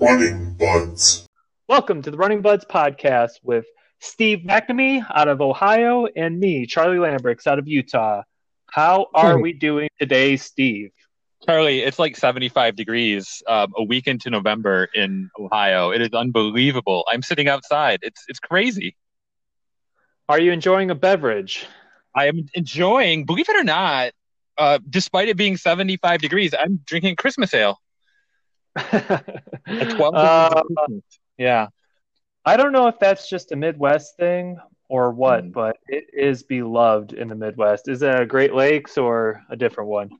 [0.00, 1.26] Running Buds.
[1.68, 3.66] Welcome to the Running Buds podcast with
[3.98, 8.22] Steve McNamee out of Ohio and me, Charlie Lambrix out of Utah.
[8.70, 10.90] How are we doing today, Steve?
[11.46, 15.90] Charlie, it's like 75 degrees um, a week into November in Ohio.
[15.90, 17.04] It is unbelievable.
[17.12, 17.98] I'm sitting outside.
[18.00, 18.96] It's it's crazy.
[20.30, 21.66] Are you enjoying a beverage?
[22.14, 24.12] I am enjoying, believe it or not,
[24.56, 27.78] uh, despite it being 75 degrees, I'm drinking Christmas ale.
[28.76, 30.62] At 12 Uh,
[31.38, 31.68] yeah.
[32.44, 34.58] I don't know if that's just a Midwest thing
[34.88, 35.50] or what, Hmm.
[35.52, 37.88] but it is beloved in the Midwest.
[37.88, 40.10] Is it a Great Lakes or a different one?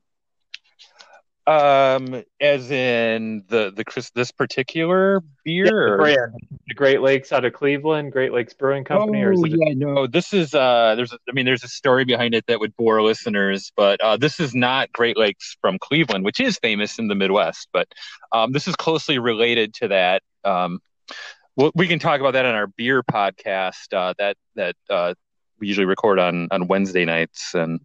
[1.50, 5.90] Um, as in the the Chris this particular beer.
[5.90, 6.34] The brand,
[6.68, 9.74] the Great Lakes out of Cleveland, Great Lakes Brewing Company, or is Oh, it yeah,
[9.74, 10.06] no.
[10.06, 13.02] This is uh, there's a, I mean, there's a story behind it that would bore
[13.02, 17.16] listeners, but uh, this is not Great Lakes from Cleveland, which is famous in the
[17.16, 17.88] Midwest, but
[18.30, 20.23] um, this is closely related to that.
[20.45, 20.78] Um,
[21.56, 25.14] we we can talk about that on our beer podcast uh, that that uh,
[25.59, 27.80] we usually record on on Wednesday nights, and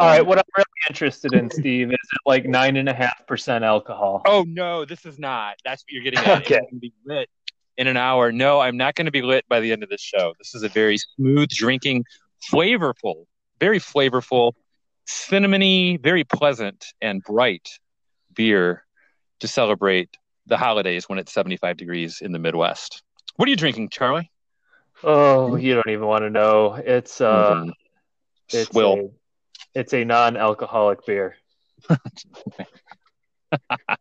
[0.00, 3.26] All right, what I'm really interested in, Steve, is it like nine and a half
[3.26, 4.22] percent alcohol?
[4.24, 5.56] Oh no, this is not.
[5.62, 6.40] That's what you're getting at.
[6.40, 6.60] Okay.
[6.62, 7.28] It's be lit
[7.76, 8.32] in an hour.
[8.32, 10.32] No, I'm not going to be lit by the end of this show.
[10.38, 12.06] This is a very smooth drinking,
[12.50, 13.26] flavorful,
[13.58, 14.52] very flavorful,
[15.06, 17.68] cinnamony, very pleasant and bright
[18.34, 18.84] beer
[19.40, 20.08] to celebrate
[20.46, 23.02] the holidays when it's 75 degrees in the Midwest.
[23.36, 24.30] What are you drinking, Charlie?
[25.04, 26.74] Oh, you don't even want to know.
[26.74, 27.72] It's uh, Mhm.
[28.50, 29.12] it's Swill.
[29.74, 31.36] It's a non-alcoholic beer.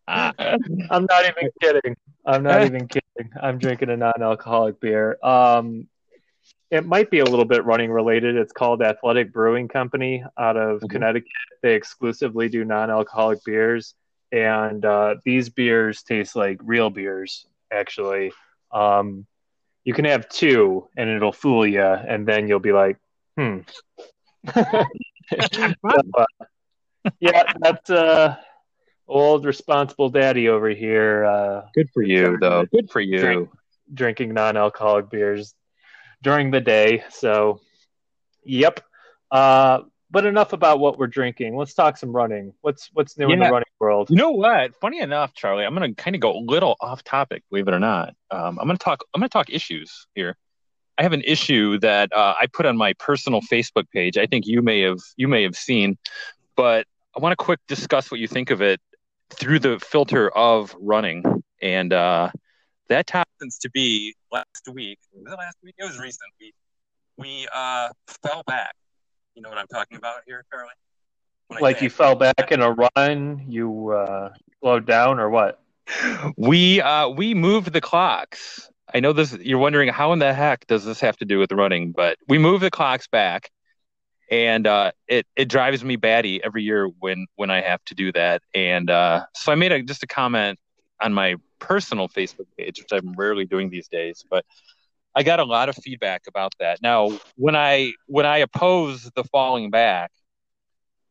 [0.08, 1.96] I'm not even kidding.
[2.26, 3.32] I'm not even kidding.
[3.42, 5.18] I'm drinking a non-alcoholic beer.
[5.24, 5.88] Um,
[6.72, 8.36] it might be a little bit running related.
[8.36, 10.90] It's called Athletic Brewing Company out of Mhm.
[10.90, 11.30] Connecticut.
[11.64, 13.96] They exclusively do non-alcoholic beers,
[14.32, 17.48] and uh, these beers taste like real beers.
[17.72, 18.32] Actually,
[18.72, 19.26] um,
[19.84, 22.98] you can have two, and it'll fool you, and then you'll be like,
[23.38, 23.60] "Hmm."
[25.62, 25.72] So,
[26.14, 26.26] uh,
[27.20, 28.36] yeah, that's uh,
[29.08, 31.26] old responsible daddy over here.
[31.26, 32.66] Uh, Good for you, though.
[32.72, 33.20] Good for you.
[33.20, 33.50] Drink.
[33.94, 35.54] drinking non-alcoholic beers
[36.22, 37.04] during the day.
[37.10, 37.62] So,
[38.44, 38.82] yep.
[39.32, 39.82] Uh,
[40.12, 41.56] but enough about what we're drinking.
[41.56, 42.54] Let's talk some running.
[42.62, 44.10] What's what's new in the running world?
[44.10, 44.76] You know what?
[44.82, 47.74] Funny enough, Charlie, I'm going to kind of go a little off topic, believe it
[47.74, 48.16] or not.
[48.32, 49.04] Um, I'm going to talk.
[49.14, 50.36] I'm going to talk issues here.
[51.00, 54.18] I have an issue that uh, I put on my personal Facebook page.
[54.18, 55.98] I think you may have you may have seen,
[56.58, 58.82] but I want to quick discuss what you think of it
[59.30, 61.24] through the filter of running.
[61.62, 62.32] And uh,
[62.90, 65.00] that happens to be last week.
[65.14, 65.76] Was it last week?
[65.78, 66.34] It was recent.
[66.38, 66.54] We
[67.18, 67.90] we uh,
[68.22, 68.76] fell back.
[69.36, 70.70] You know what I'm talking about here, Charlie?
[71.48, 75.62] When Like you fell back in a run, you uh, slowed down, or what?
[76.38, 80.66] we uh we moved the clocks i know this you're wondering how in the heck
[80.68, 83.52] does this have to do with running but we move the clocks back
[84.32, 88.12] and uh it it drives me batty every year when when i have to do
[88.12, 88.42] that.
[88.54, 90.60] And uh so i made a just a comment
[91.02, 94.46] on my personal facebook page which i'm rarely doing these days but
[95.16, 96.82] i got a lot of feedback about that.
[96.82, 100.12] Now when i when i oppose the falling back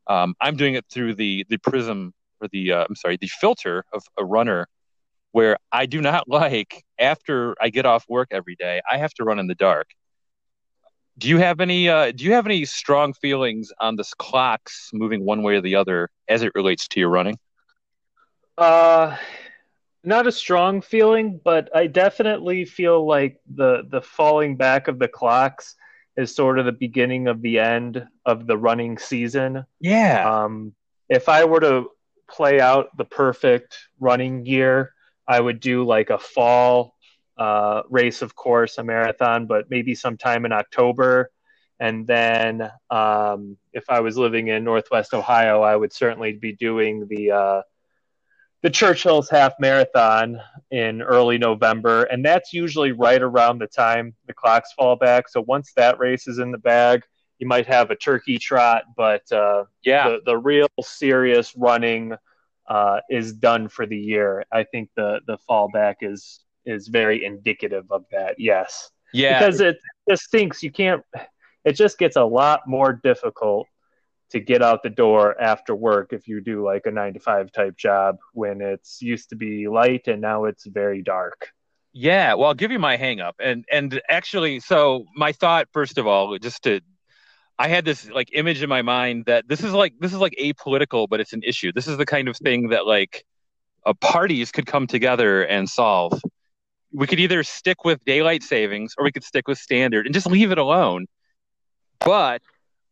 [0.07, 3.85] um i'm doing it through the the prism or the uh, I'm sorry, the filter
[3.93, 4.67] of a runner
[5.33, 9.25] where I do not like after I get off work every day, I have to
[9.25, 9.89] run in the dark.
[11.17, 15.25] Do you have any uh, do you have any strong feelings on this clocks moving
[15.25, 17.39] one way or the other as it relates to your running?
[18.57, 19.17] Uh,
[20.05, 25.09] not a strong feeling, but I definitely feel like the the falling back of the
[25.09, 25.75] clocks
[26.17, 29.65] is sort of the beginning of the end of the running season.
[29.81, 30.45] Yeah.
[30.45, 30.75] Um,
[31.09, 31.91] if I were to
[32.29, 34.95] play out the perfect running year,
[35.29, 36.95] I would do like a fall
[37.37, 41.31] uh, race, of course, a marathon, but maybe sometime in October.
[41.79, 47.07] And then um, if I was living in Northwest Ohio, I would certainly be doing
[47.09, 47.63] the uh,
[48.63, 50.41] the Churchill's half marathon
[50.73, 55.29] in early November, and that's usually right around the time the clocks fall back.
[55.29, 57.05] So once that race is in the bag,
[57.39, 60.09] you might have a turkey trot, but uh, yeah.
[60.09, 62.15] the, the real serious running
[62.69, 64.45] uh, is done for the year.
[64.53, 68.37] I think the the fallback is is very indicative of that.
[68.39, 69.39] Yes, yeah.
[69.39, 69.79] because it
[70.09, 70.63] just stinks.
[70.63, 71.03] You can't.
[71.65, 73.67] It just gets a lot more difficult
[74.31, 77.51] to get out the door after work if you do like a nine to five
[77.51, 81.51] type job when it's used to be light and now it's very dark.
[81.95, 83.37] Yeah, well, I'll give you my hang up.
[83.41, 86.81] And and actually, so my thought first of all, just to
[87.59, 90.35] I had this like image in my mind that this is like this is like
[90.41, 91.73] apolitical, but it's an issue.
[91.73, 93.25] This is the kind of thing that like
[93.85, 96.21] uh, parties could come together and solve.
[96.93, 100.27] We could either stick with daylight savings or we could stick with standard and just
[100.27, 101.07] leave it alone.
[102.01, 102.43] But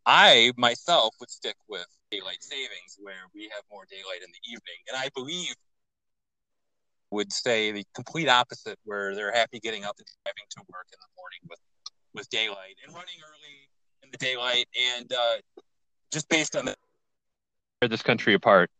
[0.04, 4.82] I myself would stick with daylight savings where we have more daylight in the evening.
[4.88, 5.54] And I believe
[7.12, 10.98] would say the complete opposite where they're happy getting up and driving to work in
[11.00, 11.60] the morning with
[12.14, 13.65] with daylight and running early
[14.02, 14.66] in the daylight
[14.96, 15.37] and uh,
[16.12, 16.76] just based on the
[17.88, 18.70] this country apart.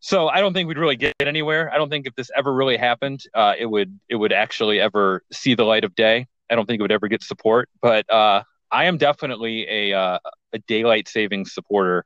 [0.00, 1.72] So I don't think we'd really get anywhere.
[1.72, 5.22] I don't think if this ever really happened, uh, it would it would actually ever
[5.32, 6.26] see the light of day.
[6.50, 7.68] I don't think it would ever get support.
[7.80, 10.18] But uh, I am definitely a uh,
[10.52, 12.04] a daylight saving supporter,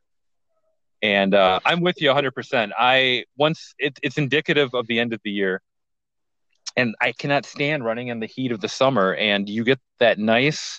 [1.00, 2.32] and uh, I'm with you 100.
[2.32, 5.62] percent I once it, it's indicative of the end of the year,
[6.76, 9.14] and I cannot stand running in the heat of the summer.
[9.14, 10.78] And you get that nice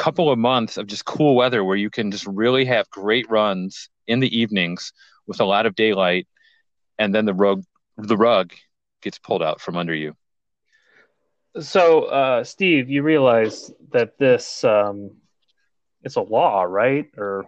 [0.00, 3.90] couple of months of just cool weather where you can just really have great runs
[4.06, 4.94] in the evenings
[5.26, 6.26] with a lot of daylight
[6.98, 7.62] and then the rug
[7.98, 8.50] the rug
[9.02, 10.16] gets pulled out from under you.
[11.60, 15.10] So, uh, Steve, you realize that this um,
[16.02, 17.10] it's a law, right?
[17.18, 17.44] Or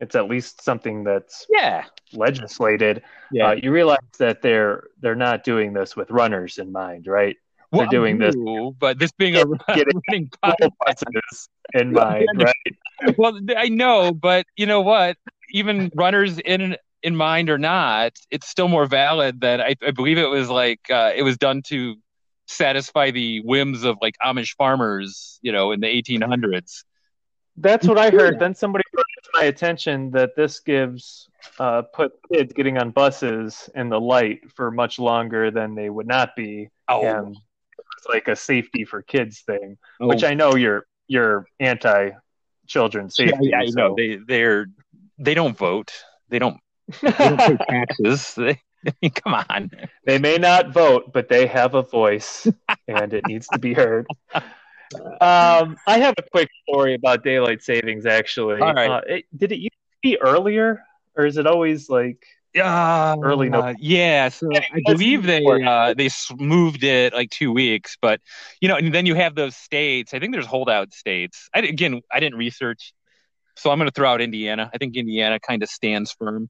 [0.00, 3.02] it's at least something that's yeah legislated.
[3.30, 3.48] Yeah.
[3.48, 7.36] Uh, you realize that they're they're not doing this with runners in mind, right?
[7.72, 8.34] Well, they're doing this,
[8.78, 13.16] but this being a running buses in mind, right?
[13.16, 15.16] Well, I know, but you know what?
[15.52, 20.18] Even runners in in mind or not, it's still more valid than I, I believe
[20.18, 21.94] it was like uh, it was done to
[22.46, 26.82] satisfy the whims of like Amish farmers, you know, in the 1800s.
[27.56, 28.38] That's what I heard.
[28.38, 31.28] Then somebody brought it to my attention that this gives
[31.58, 36.06] uh, put kids getting on buses in the light for much longer than they would
[36.06, 37.02] not be, oh.
[37.04, 37.36] and
[38.08, 40.08] like a safety for kids thing, oh.
[40.08, 42.10] which I know you're you're anti
[42.66, 43.48] children safety.
[43.48, 43.74] Yeah, yeah so.
[43.76, 44.66] know they they're
[45.18, 45.92] they don't vote.
[46.28, 46.58] They don't
[47.02, 48.38] they don't pay taxes.
[49.02, 49.70] They, come on.
[50.06, 52.46] They may not vote, but they have a voice,
[52.88, 54.06] and it needs to be heard.
[54.92, 58.06] Um, I have a quick story about daylight savings.
[58.06, 58.90] Actually, right.
[58.90, 60.82] Uh, it, did it used to be earlier,
[61.14, 62.26] or is it always like
[62.58, 63.70] uh, early November?
[63.70, 66.08] Uh, yeah, so I believe they uh, they
[66.38, 68.20] moved it like two weeks, but
[68.60, 70.14] you know, and then you have those states.
[70.14, 71.48] I think there's holdout states.
[71.54, 72.92] I, again, I didn't research,
[73.56, 74.70] so I'm going to throw out Indiana.
[74.72, 76.48] I think Indiana kind of stands firm.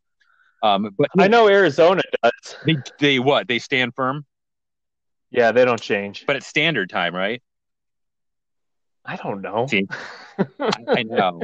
[0.62, 2.56] Um, but I know Arizona does.
[2.64, 3.48] They they what?
[3.48, 4.24] They stand firm.
[5.30, 6.24] Yeah, they don't change.
[6.26, 7.42] But it's standard time, right?
[9.04, 9.66] I don't know.
[9.68, 9.86] See,
[10.38, 11.40] I, I know.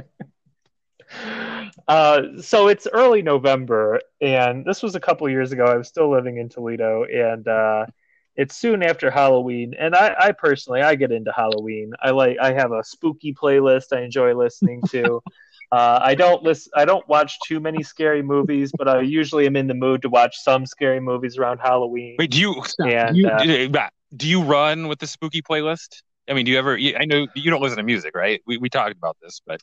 [1.89, 5.65] Uh, so it's early November, and this was a couple years ago.
[5.65, 7.87] I was still living in Toledo, and uh,
[8.35, 9.75] it's soon after Halloween.
[9.79, 11.93] And I, I, personally, I get into Halloween.
[12.03, 12.39] I like.
[12.41, 15.23] I have a spooky playlist I enjoy listening to.
[15.73, 16.73] uh, I don't listen.
[16.75, 20.09] I don't watch too many scary movies, but I usually am in the mood to
[20.09, 22.17] watch some scary movies around Halloween.
[22.19, 22.63] Wait, do you?
[22.81, 26.03] And, you uh, do you run with the spooky playlist?
[26.29, 26.77] I mean, do you ever?
[26.77, 28.41] I know you don't listen to music, right?
[28.47, 29.61] We we talked about this, but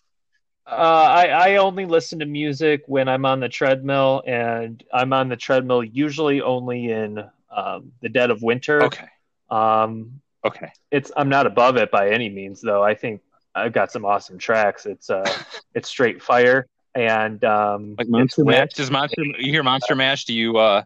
[0.67, 5.29] uh, I I only listen to music when I'm on the treadmill, and I'm on
[5.29, 8.83] the treadmill usually only in um, the dead of winter.
[8.83, 9.07] Okay.
[9.49, 10.71] Um, okay.
[10.91, 12.83] It's I'm not above it by any means, though.
[12.83, 13.21] I think
[13.53, 14.85] I've got some awesome tracks.
[14.85, 15.25] It's uh,
[15.75, 18.73] it's straight fire and um, like Monster Mash.
[18.73, 20.25] Does Monster you hear Monster Mash?
[20.25, 20.57] Do you?
[20.57, 20.83] uh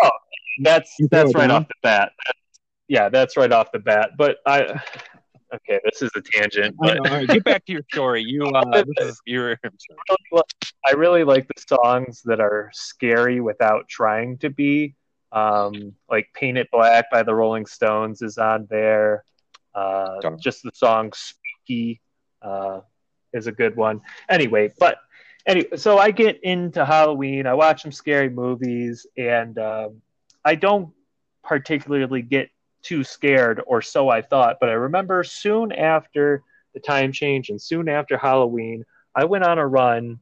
[0.00, 0.10] Oh,
[0.62, 2.12] that's that's right off the bat.
[2.86, 4.10] yeah, that's right off the bat.
[4.16, 4.80] But I
[5.54, 6.76] okay, this is a tangent.
[6.78, 7.02] But...
[7.04, 8.22] Know, get back to your story.
[8.22, 9.58] You, uh, this is your.
[10.86, 14.94] I really like the songs that are scary without trying to be.
[15.32, 19.24] Um, like "Paint It Black" by the Rolling Stones is on there.
[19.74, 22.00] Uh, just the song "Spooky"
[22.42, 22.80] uh,
[23.32, 24.00] is a good one.
[24.28, 24.98] Anyway, but
[25.46, 27.46] anyway, so I get into Halloween.
[27.46, 30.02] I watch some scary movies, and um,
[30.44, 30.92] I don't
[31.44, 32.50] particularly get
[32.88, 34.56] too scared, or so I thought.
[34.60, 36.42] But I remember soon after
[36.72, 40.20] the time change and soon after Halloween, I went on a run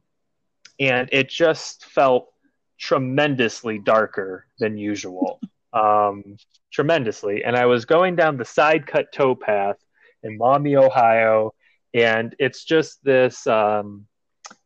[0.79, 2.29] and it just felt
[2.77, 5.39] tremendously darker than usual.
[5.73, 6.37] Um,
[6.71, 7.43] tremendously.
[7.43, 9.75] And I was going down the side cut towpath
[10.23, 11.53] in Maumee, Ohio,
[11.93, 14.07] and it's just this um,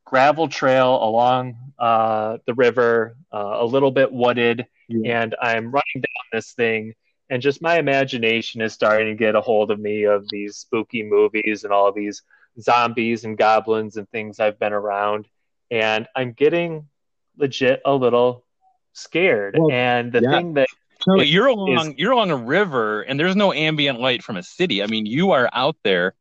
[0.05, 5.24] gravel trail along uh, the river, uh, a little bit wooded, yeah.
[5.24, 6.93] and I'm running down this thing,
[7.31, 11.01] and just my imagination is starting to get a hold of me of these spooky
[11.01, 12.23] movies and all these
[12.59, 15.27] zombies and goblins and things I've been around,
[15.71, 16.89] and I'm getting
[17.38, 18.43] legit a little
[18.91, 19.55] scared.
[19.57, 20.31] Well, and the yeah.
[20.31, 20.67] thing that
[21.01, 24.43] so you're along is, you're along a river and there's no ambient light from a
[24.43, 24.83] city.
[24.83, 26.15] I mean, you are out there,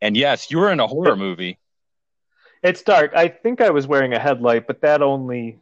[0.00, 1.58] and yes, you're in a horror movie.
[2.62, 3.12] It's dark.
[3.16, 5.58] I think I was wearing a headlight, but that only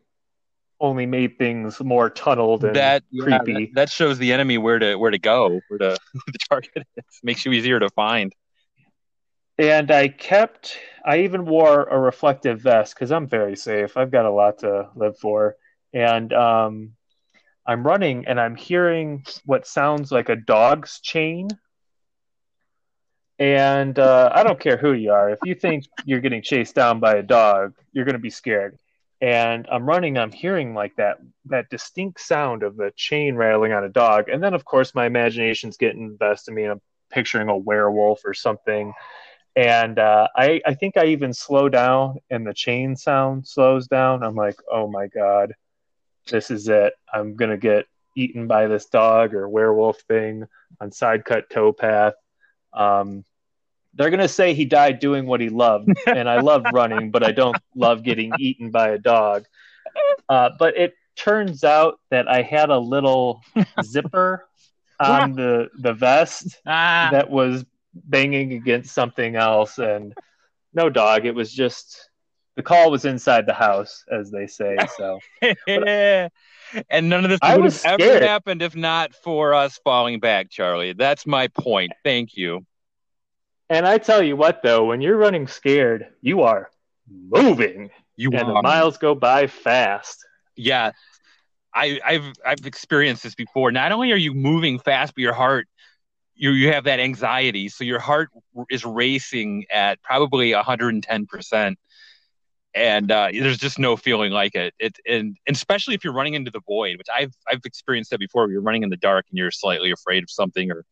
[0.85, 3.67] only made things more tunneled and that yeah, creepy.
[3.67, 6.87] that, that shows the enemy where to where to go, where to who the target
[6.97, 7.05] is.
[7.23, 8.33] Makes you easier to find.
[9.59, 10.77] and I kept.
[11.05, 13.97] I even wore a reflective vest because I'm very safe.
[13.97, 15.57] I've got a lot to live for,
[15.93, 16.93] and um,
[17.67, 21.49] I'm running and I'm hearing what sounds like a dog's chain.
[23.39, 25.31] And uh, I don't care who you are.
[25.31, 28.79] If you think you're getting chased down by a dog, you're going to be scared.
[29.21, 30.19] And I'm running.
[30.19, 34.29] I'm hearing like that that distinct sound of the chain rattling on a dog.
[34.29, 36.81] And then, of course, my imagination's getting the best of me, and I'm
[37.11, 38.93] picturing a werewolf or something.
[39.57, 44.25] And uh, I, I think I even slow down, and the chain sound slows down.
[44.25, 45.55] I'm like, oh my god,
[46.29, 46.93] this is it.
[47.13, 50.47] I'm gonna get eaten by this dog or werewolf thing
[50.81, 52.15] on side cut towpath.
[52.73, 53.25] Um,
[53.95, 57.33] they're gonna say he died doing what he loved, and I love running, but I
[57.33, 59.47] don't love getting eaten by a dog.
[60.29, 63.43] Uh, but it turns out that I had a little
[63.83, 64.47] zipper
[65.01, 70.15] on the the vest Ah, that was banging against something else, and
[70.73, 71.27] no dog.
[71.27, 72.11] It was just
[72.57, 74.77] the call was inside the house, as they say.
[74.97, 75.19] So
[76.91, 80.93] and none of this would have ever happened if not for us falling back, Charlie.
[80.93, 81.93] That's my point.
[82.05, 82.65] Thank you.
[83.71, 86.71] And I tell you what, though, when you're running scared, you are
[87.09, 90.25] moving, You and the miles go by fast.
[90.57, 90.93] yeah
[91.75, 93.73] I, I've I've experienced this before.
[93.73, 95.67] Not only are you moving fast, but your heart
[96.37, 98.31] you you have that anxiety, so your heart
[98.71, 101.79] is racing at probably 110 percent,
[102.75, 104.73] and uh, there's just no feeling like it.
[104.79, 108.21] It and, and especially if you're running into the void, which I've I've experienced that
[108.21, 108.49] before.
[108.51, 110.85] You're running in the dark and you're slightly afraid of something, or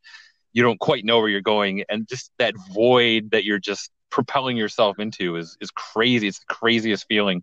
[0.52, 4.56] you don't quite know where you're going, and just that void that you're just propelling
[4.56, 6.28] yourself into is is crazy.
[6.28, 7.42] It's the craziest feeling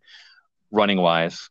[0.72, 1.50] running wise.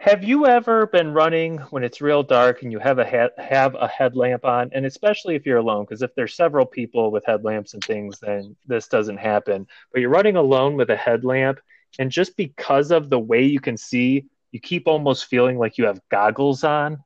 [0.00, 3.74] Have you ever been running when it's real dark and you have a head, have
[3.74, 5.84] a headlamp on, and especially if you're alone?
[5.84, 9.66] Because if there's several people with headlamps and things, then this doesn't happen.
[9.92, 11.58] But you're running alone with a headlamp,
[11.98, 15.86] and just because of the way you can see, you keep almost feeling like you
[15.86, 17.02] have goggles on.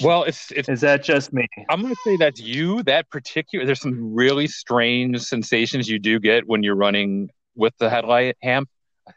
[0.00, 1.46] Well, it's it's Is that just me?
[1.68, 2.82] I'm going to say that's you.
[2.84, 7.90] That particular, there's some really strange sensations you do get when you're running with the
[7.90, 8.68] headlight hamp,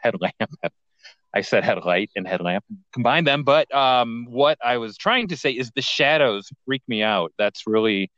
[0.01, 0.33] headlamp.
[1.33, 2.63] I said headlight and headlamp,
[2.93, 3.43] combine them.
[3.43, 7.33] But um, what I was trying to say is the shadows freak me out.
[7.37, 8.09] That's really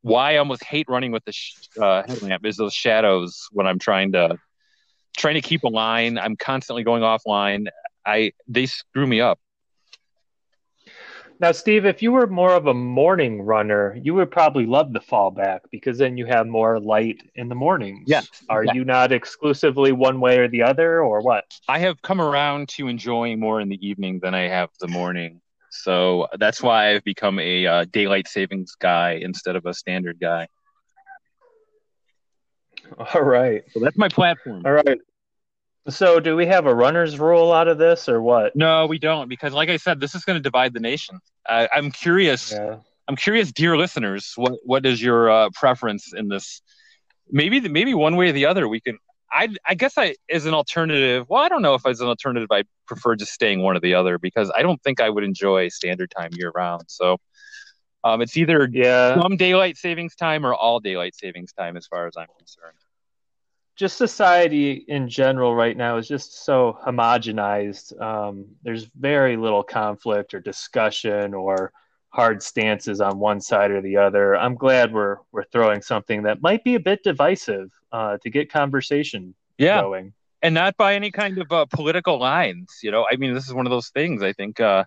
[0.00, 2.44] why I almost hate running with the sh- uh, headlamp.
[2.44, 4.38] Is those shadows when I'm trying to
[5.16, 6.18] trying to keep a line.
[6.18, 7.66] I'm constantly going offline.
[8.04, 9.38] I they screw me up.
[11.40, 15.00] Now, Steve, if you were more of a morning runner, you would probably love the
[15.00, 18.04] fallback because then you have more light in the mornings.
[18.06, 18.74] Yes, Are yeah.
[18.74, 21.44] you not exclusively one way or the other, or what?
[21.68, 25.40] I have come around to enjoying more in the evening than I have the morning.
[25.70, 30.46] So that's why I've become a uh, daylight savings guy instead of a standard guy.
[33.14, 33.62] All right.
[33.72, 34.62] So that's my platform.
[34.66, 34.98] All right.
[35.88, 38.54] So, do we have a runner's rule out of this, or what?
[38.54, 41.18] No, we don't, because like I said, this is going to divide the nation.
[41.48, 42.52] I, I'm curious.
[42.52, 42.76] Yeah.
[43.08, 46.62] I'm curious, dear listeners, what what is your uh, preference in this?
[47.30, 48.68] Maybe the, maybe one way or the other.
[48.68, 48.98] We can.
[49.30, 51.26] I I guess I as an alternative.
[51.28, 53.94] Well, I don't know if as an alternative I prefer just staying one or the
[53.94, 56.84] other because I don't think I would enjoy standard time year round.
[56.86, 57.16] So,
[58.04, 59.20] um, it's either Yeah.
[59.20, 62.76] some daylight savings time or all daylight savings time, as far as I'm concerned.
[63.74, 67.98] Just society in general right now is just so homogenized.
[68.00, 71.72] Um, there's very little conflict or discussion or
[72.10, 74.36] hard stances on one side or the other.
[74.36, 78.52] I'm glad we're we're throwing something that might be a bit divisive uh, to get
[78.52, 80.12] conversation Yeah, going.
[80.42, 82.80] and not by any kind of uh, political lines.
[82.82, 84.22] You know, I mean, this is one of those things.
[84.22, 84.84] I think uh,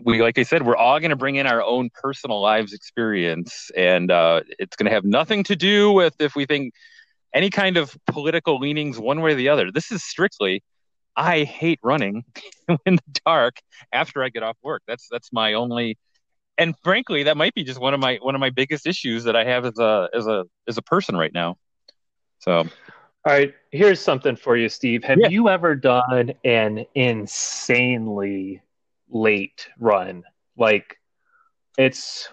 [0.00, 3.70] we, like I said, we're all going to bring in our own personal lives experience,
[3.76, 6.72] and uh, it's going to have nothing to do with if we think
[7.34, 9.70] any kind of political leanings one way or the other.
[9.72, 10.62] This is strictly.
[11.16, 12.24] I hate running
[12.86, 13.56] in the dark
[13.92, 14.82] after I get off work.
[14.86, 15.98] That's that's my only,
[16.58, 19.36] and frankly, that might be just one of my one of my biggest issues that
[19.36, 21.56] I have as a as a as a person right now.
[22.40, 25.02] So All right, here's something for you, Steve.
[25.04, 25.28] Have Yeah.
[25.28, 28.62] you ever done an insanely
[29.08, 30.22] late run?
[30.56, 30.98] Like
[31.76, 32.28] it's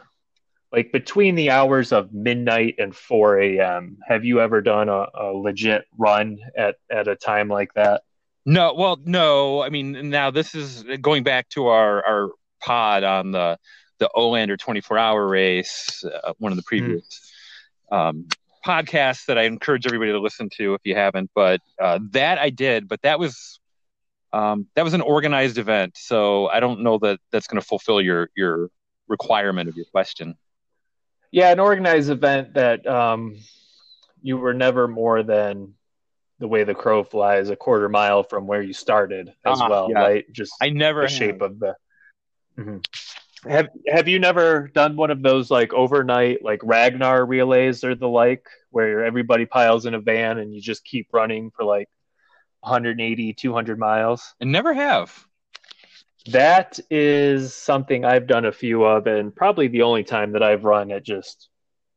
[0.73, 3.97] like between the hours of midnight and 4 a.m.
[4.07, 8.03] Have you ever done a, a legit run at, at a time like that?
[8.45, 9.61] No, well, no.
[9.63, 13.57] I mean, now this is going back to our our pod on the
[13.99, 17.05] the Olander 24 hour race, uh, one of the previous
[17.91, 18.27] um,
[18.65, 21.31] podcasts that I encourage everybody to listen to if you haven't.
[21.35, 23.59] But uh, that I did, but that was
[24.33, 28.01] Um, that was an organized event, so I don't know that that's going to fulfill
[28.01, 28.69] your your
[29.07, 30.35] requirement of your question.
[31.33, 33.39] Yeah, an organized event that um,
[34.21, 35.73] you were never more than
[36.37, 39.89] the way the crow flies a quarter mile from where you started as uh, well,
[39.89, 39.99] yeah.
[39.99, 40.25] right?
[40.31, 41.17] Just I never the have.
[41.17, 41.75] shape of the.
[42.59, 43.49] Mm-hmm.
[43.49, 48.07] Have Have you never done one of those like overnight like Ragnar relays or the
[48.07, 51.89] like, where everybody piles in a van and you just keep running for like
[52.59, 54.35] 180, 200 miles?
[54.39, 55.27] I never have.
[56.27, 60.63] That is something I've done a few of, and probably the only time that I've
[60.63, 61.49] run at just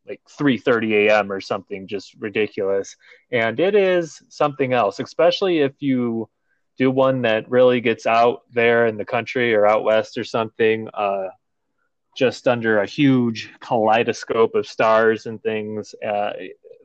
[0.08, 1.30] like 3:30 a.m.
[1.30, 2.96] or something, just ridiculous.
[3.30, 6.28] And it is something else, especially if you
[6.76, 10.88] do one that really gets out there in the country or out west or something,
[10.92, 11.28] uh,
[12.16, 15.94] just under a huge kaleidoscope of stars and things.
[16.04, 16.32] Uh,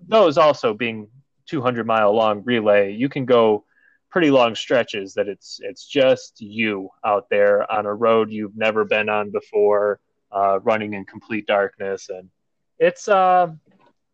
[0.07, 1.07] those also being
[1.47, 3.65] 200 mile long relay, you can go
[4.11, 8.85] pretty long stretches that it's it's just you out there on a road you've never
[8.85, 9.99] been on before,
[10.31, 12.29] uh, running in complete darkness, and
[12.77, 13.47] it's uh,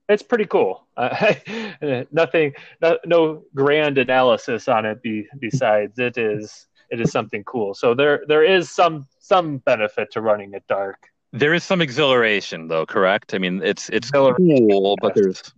[0.07, 0.87] it's pretty cool.
[0.95, 1.33] Uh,
[2.11, 5.01] nothing, no, no, grand analysis on it.
[5.01, 7.73] Be, besides, it is it is something cool.
[7.73, 10.97] So there there is some some benefit to running it dark.
[11.33, 12.85] There is some exhilaration, though.
[12.85, 13.33] Correct.
[13.33, 15.53] I mean, it's it's cool, but there's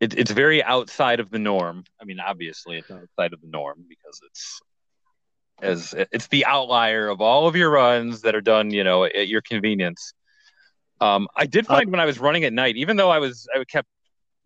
[0.00, 1.84] it, it's very outside of the norm.
[2.00, 4.60] I mean, obviously, it's outside of the norm because it's
[5.62, 9.28] as it's the outlier of all of your runs that are done, you know, at
[9.28, 10.12] your convenience.
[11.00, 13.46] Um, I did find uh, when I was running at night, even though I was
[13.54, 13.88] I kept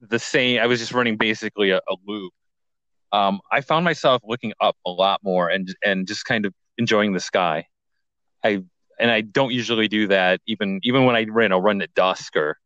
[0.01, 2.33] the same, I was just running basically a, a loop.
[3.13, 7.13] Um, I found myself looking up a lot more and and just kind of enjoying
[7.13, 7.67] the sky.
[8.45, 8.63] I
[9.01, 12.37] and I don't usually do that even even when I ran a run at dusk
[12.37, 12.59] or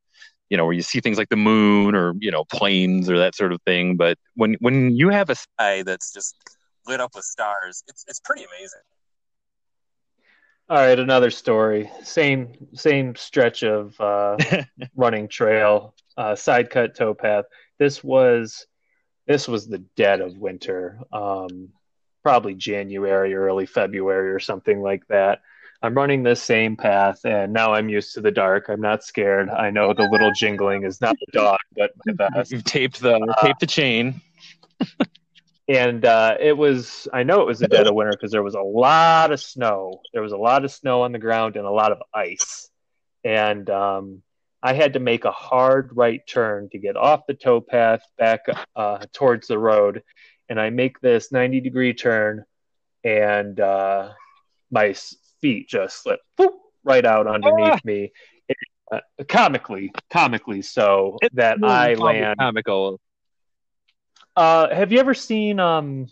[0.52, 3.34] you know, where you see things like the moon or, you know, planes or that
[3.34, 3.96] sort of thing.
[3.96, 6.36] But when when you have a sky that's just
[6.86, 8.82] lit up with stars, it's it's pretty amazing.
[10.68, 11.90] All right, another story.
[12.02, 14.36] Same same stretch of uh,
[14.94, 17.44] running trail, uh, side cut towpath.
[17.78, 18.66] This was
[19.26, 21.70] this was the dead of winter, um,
[22.22, 25.40] probably January, early February, or something like that.
[25.82, 28.68] I'm running this same path, and now I'm used to the dark.
[28.68, 29.50] I'm not scared.
[29.50, 32.52] I know the little jingling is not the dog, but my vest.
[32.52, 34.20] You've taped the uh, taped the chain.
[35.68, 38.54] and uh, it was I know it was the dead of winter because there was
[38.54, 40.00] a lot of snow.
[40.12, 42.70] There was a lot of snow on the ground and a lot of ice,
[43.24, 44.22] and um,
[44.62, 48.42] I had to make a hard right turn to get off the towpath back
[48.76, 50.04] uh, towards the road,
[50.48, 52.44] and I make this 90 degree turn,
[53.02, 54.10] and uh,
[54.70, 54.94] my
[55.42, 57.80] feet just slip whoop, right out underneath ah.
[57.84, 58.12] me.
[58.48, 58.56] It,
[58.90, 63.00] uh, comically, comically so it's that really I land comical.
[64.34, 66.08] Uh, have you ever seen um,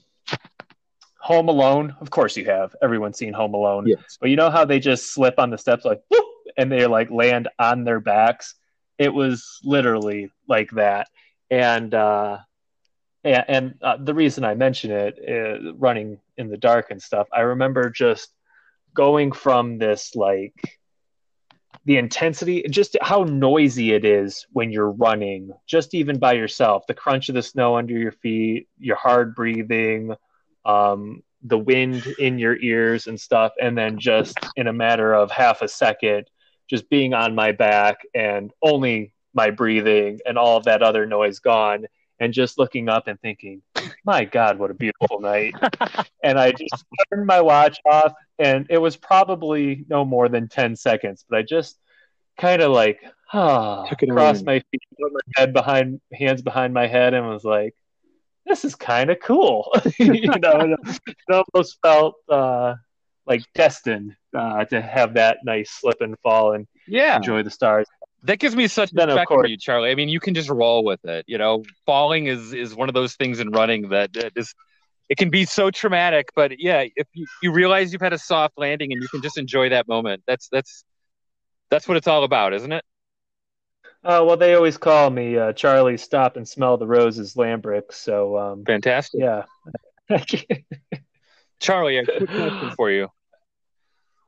[1.20, 1.96] Home Alone?
[2.00, 2.74] Of course you have.
[2.82, 3.86] Everyone's seen Home Alone.
[3.86, 4.18] Yes.
[4.20, 6.24] But you know how they just slip on the steps like whoop,
[6.56, 8.54] and they like land on their backs.
[8.98, 11.08] It was literally like that,
[11.50, 12.38] and uh,
[13.24, 17.28] and, and uh, the reason I mention it, is running in the dark and stuff.
[17.32, 18.30] I remember just
[18.94, 20.78] going from this like
[21.84, 26.94] the intensity, just how noisy it is when you're running, just even by yourself, the
[26.94, 30.14] crunch of the snow under your feet, your hard breathing,
[30.64, 35.30] um, the wind in your ears and stuff, and then just in a matter of
[35.30, 36.28] half a second,
[36.68, 41.38] just being on my back and only my breathing and all of that other noise
[41.38, 41.86] gone,
[42.18, 43.62] and just looking up and thinking,
[44.04, 45.54] my God, what a beautiful night.
[46.22, 50.74] and I just turned my watch off, and it was probably no more than 10
[50.76, 51.78] seconds, but I just
[52.38, 53.00] kind of like,
[53.32, 57.74] ah, crossed my feet, put my head behind, hands behind my head, and was like,
[58.46, 59.70] this is kind of cool.
[59.98, 60.76] you know,
[61.06, 62.74] it, almost felt uh,
[63.26, 67.16] like destined uh, to have that nice slip and fall and yeah.
[67.16, 67.86] enjoy the stars
[68.22, 69.90] that gives me such then respect for you, Charlie.
[69.90, 71.24] I mean, you can just roll with it.
[71.26, 74.54] You know, falling is is one of those things in running that, that is
[75.10, 76.30] it can be so traumatic.
[76.34, 79.36] But yeah, if you, you realize you've had a soft landing and you can just
[79.36, 80.84] enjoy that moment, that's that's
[81.68, 82.84] that's what it's all about, isn't it?
[84.02, 85.98] Uh, well, they always call me uh, Charlie.
[85.98, 87.92] Stop and smell the roses, Lambrick.
[87.92, 89.20] So um, fantastic.
[89.20, 89.42] Yeah,
[91.60, 93.08] Charlie, I have a quick question for you.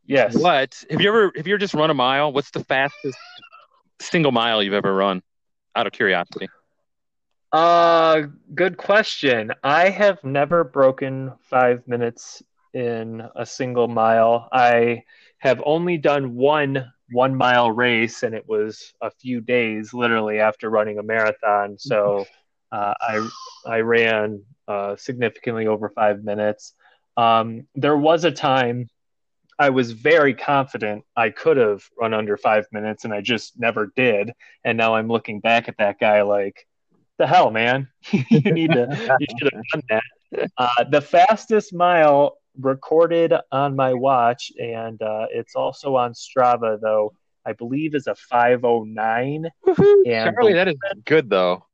[0.05, 0.37] Yes.
[0.37, 2.33] What have you ever have you ever just run a mile?
[2.33, 3.17] What's the fastest
[4.01, 5.23] single mile you've ever run?
[5.75, 6.49] Out of curiosity.
[7.53, 8.23] Uh,
[8.55, 9.53] good question.
[9.63, 14.49] I have never broken five minutes in a single mile.
[14.53, 15.05] I
[15.39, 20.71] have only done one one mile race, and it was a few days, literally after
[20.71, 21.77] running a marathon.
[21.79, 22.25] So
[22.73, 23.29] uh, I
[23.67, 26.73] I ran uh, significantly over five minutes.
[27.19, 28.89] Um, there was a time
[29.59, 33.93] I was very confident I could have run under five minutes, and I just never
[33.95, 34.33] did.
[34.65, 36.67] And now I'm looking back at that guy like,
[37.19, 40.51] the hell, man, you need to, you should have done that.
[40.57, 47.13] Uh, the fastest mile recorded on my watch, and uh, it's also on Strava, though.
[47.45, 49.47] I believe is a 509.
[50.07, 51.67] And Charlie, that is good though.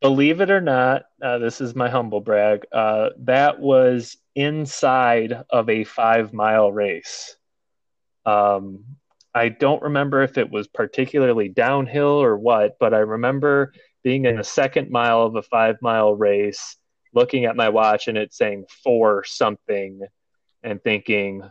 [0.00, 2.66] Believe it or not, uh, this is my humble brag.
[2.72, 7.36] Uh, that was inside of a five mile race.
[8.26, 8.84] Um,
[9.34, 13.72] I don't remember if it was particularly downhill or what, but I remember
[14.04, 16.76] being in the second mile of a five mile race,
[17.12, 20.00] looking at my watch and it saying four something,
[20.62, 21.42] and thinking,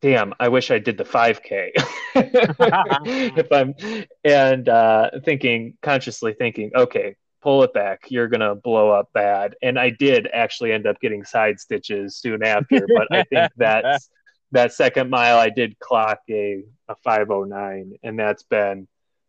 [0.00, 1.70] damn, I wish I did the 5K.
[3.36, 3.74] if I'm
[4.22, 9.54] and uh, thinking consciously thinking, okay, pull it back, you're gonna blow up bad.
[9.62, 14.08] And I did actually end up getting side stitches soon after, but I think that's
[14.52, 18.86] that second mile I did clock a, a 509, and that's been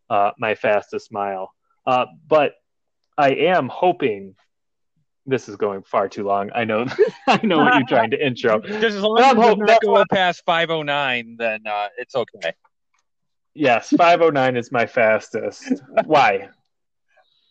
[0.08, 1.52] uh, my fastest mile.
[1.86, 2.52] Uh, but
[3.16, 4.34] I am hoping
[5.26, 6.50] this is going far too long.
[6.54, 6.86] I know,
[7.26, 8.60] I know what you're trying to intro.
[8.66, 12.52] Just as long as it not go past 509, then uh, it's okay.
[13.54, 15.82] Yes, 509 is my fastest.
[16.04, 16.50] Why?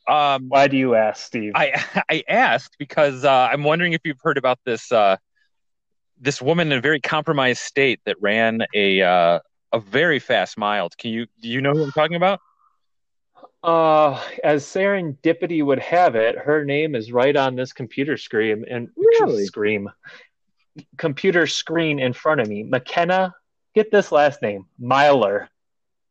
[0.07, 1.53] Um, Why do you ask, Steve?
[1.55, 5.17] I I asked because uh, I'm wondering if you've heard about this uh,
[6.19, 9.39] this woman in a very compromised state that ran a uh,
[9.71, 10.89] a very fast mile.
[10.97, 12.39] Can you do you know who I'm talking about?
[13.65, 18.89] Uh, as serendipity would have it, her name is right on this computer screen and
[18.95, 19.45] really?
[19.45, 19.89] screen
[20.97, 22.63] computer screen in front of me.
[22.63, 23.33] Makenna,
[23.73, 25.49] get this last name, Myler.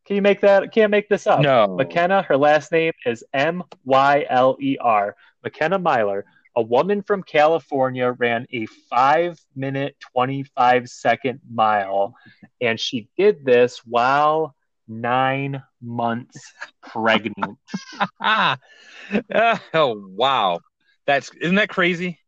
[0.07, 0.73] Can you make that?
[0.73, 1.41] Can't make this up.
[1.41, 1.69] No.
[1.69, 5.17] Makenna, her last name is M Y L E R.
[5.45, 6.25] Makenna Myler,
[6.57, 12.15] a woman from California, ran a five minute, 25 second mile.
[12.61, 14.55] And she did this while
[14.89, 17.59] nine months pregnant.
[18.21, 18.59] oh
[19.75, 20.61] wow,
[21.07, 22.19] that's isn't that crazy?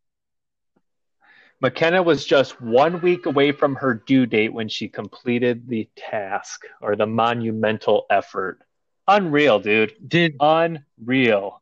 [1.63, 6.61] Makenna was just one week away from her due date when she completed the task
[6.81, 8.59] or the monumental effort.
[9.07, 9.93] Unreal, dude.
[10.07, 11.61] Did unreal.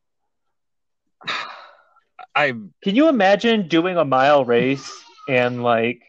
[2.34, 2.48] I
[2.82, 4.92] can you imagine doing a mile race
[5.26, 6.02] and like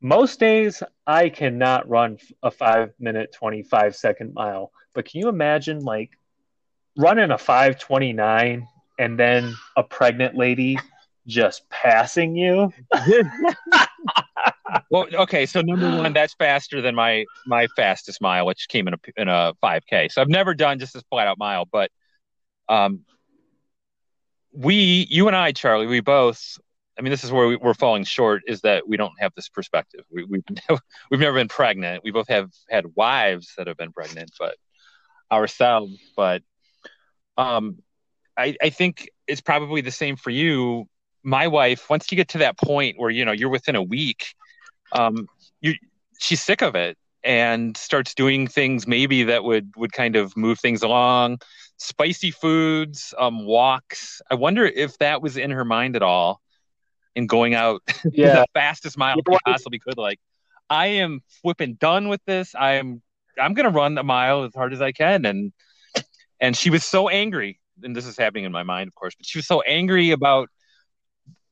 [0.00, 4.72] most days I cannot run a five minute, 25 second mile.
[4.94, 6.10] But can you imagine like
[6.96, 8.66] running a 529
[8.98, 10.78] and then a pregnant lady
[11.26, 12.72] just passing you?
[14.90, 15.46] well, okay.
[15.46, 19.28] So number one, that's faster than my my fastest mile, which came in a in
[19.28, 20.12] a 5K.
[20.12, 21.90] So I've never done just this flat out mile, but
[22.68, 23.04] um,
[24.52, 26.58] we, you and I, Charlie, we both
[26.98, 29.48] I mean, this is where we, are falling short is that we don't have this
[29.48, 30.04] perspective.
[30.10, 30.44] We, we've
[31.10, 32.02] we've never been pregnant.
[32.04, 34.56] We both have had wives that have been pregnant, but
[35.30, 35.98] ourselves.
[36.16, 36.42] But
[37.36, 37.78] um,
[38.36, 40.88] I, I think it's probably the same for you.
[41.22, 44.34] My wife, once you get to that point where you know you're within a week,
[44.92, 45.28] um,
[45.60, 45.74] you
[46.18, 50.58] she's sick of it and starts doing things maybe that would would kind of move
[50.58, 51.38] things along
[51.76, 56.40] spicy foods um walks i wonder if that was in her mind at all
[57.16, 58.36] and going out yeah.
[58.36, 59.98] the fastest mile you possibly could.
[59.98, 60.20] Like,
[60.70, 62.54] I am flipping done with this.
[62.54, 63.02] I am
[63.38, 65.24] I'm gonna run a mile as hard as I can.
[65.24, 65.52] And
[66.40, 69.26] and she was so angry, and this is happening in my mind, of course, but
[69.26, 70.48] she was so angry about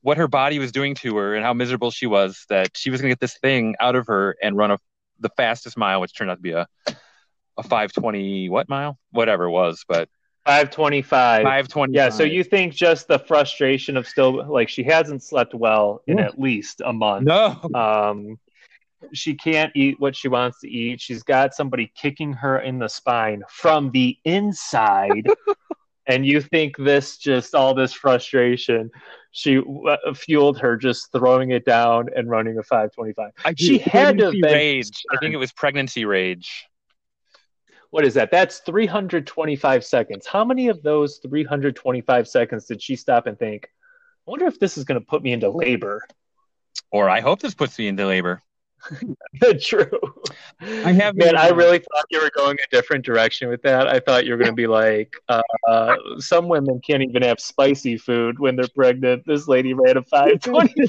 [0.01, 3.01] what her body was doing to her and how miserable she was that she was
[3.01, 4.77] gonna get this thing out of her and run a
[5.19, 6.67] the fastest mile, which turned out to be a
[7.57, 10.09] a 520 what mile, whatever it was, but
[10.45, 11.43] 525.
[11.43, 11.95] 525.
[11.95, 16.19] Yeah, so you think just the frustration of still like she hasn't slept well in
[16.19, 17.25] at least a month.
[17.25, 17.59] No.
[17.73, 18.39] Um
[19.13, 21.01] she can't eat what she wants to eat.
[21.01, 25.27] She's got somebody kicking her in the spine from the inside.
[26.07, 28.91] and you think this just all this frustration
[29.31, 33.31] she uh, fueled her just throwing it down and running a 525.
[33.43, 35.03] I she had to rage.
[35.11, 36.65] I think it was pregnancy rage
[37.91, 38.31] what is that?
[38.31, 40.25] That's 325 seconds.
[40.25, 43.69] How many of those 325 seconds did she stop and think,
[44.27, 46.01] I wonder if this is going to put me into labor?
[46.91, 48.41] Or I hope this puts me into labor.
[49.61, 49.99] True.
[50.61, 51.35] I have man.
[51.35, 53.87] I really thought you were going a different direction with that.
[53.87, 57.97] I thought you were going to be like, uh, some women can't even have spicy
[57.97, 59.23] food when they're pregnant.
[59.25, 60.87] This lady ran a five twenty.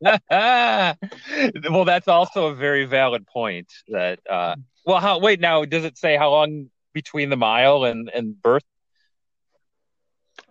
[0.30, 3.72] well, that's also a very valid point.
[3.88, 5.18] That uh, well, how?
[5.20, 8.64] Wait, now does it say how long between the mile and and birth?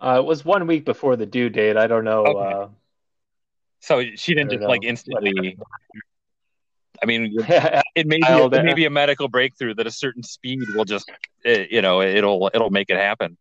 [0.00, 1.76] Uh, it was one week before the due date.
[1.76, 2.24] I don't know.
[2.24, 2.54] Okay.
[2.54, 2.68] Uh,
[3.80, 5.56] So she didn't just like instantly.
[7.02, 7.34] I mean,
[7.94, 11.10] it may be, it may be a medical breakthrough that a certain speed will just,
[11.44, 13.36] eh, you know, it'll it'll make it happen.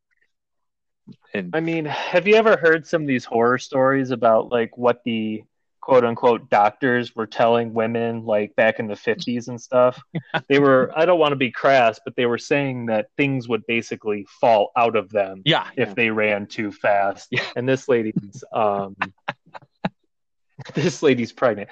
[1.33, 5.01] And I mean, have you ever heard some of these horror stories about like what
[5.03, 5.43] the
[5.83, 10.01] quote unquote doctors were telling women like back in the 50s and stuff?
[10.47, 13.65] They were, I don't want to be crass, but they were saying that things would
[13.67, 17.27] basically fall out of them yeah, if they ran too fast.
[17.31, 17.43] Yeah.
[17.55, 18.95] And this lady's, um,
[20.73, 21.69] this lady's pregnant,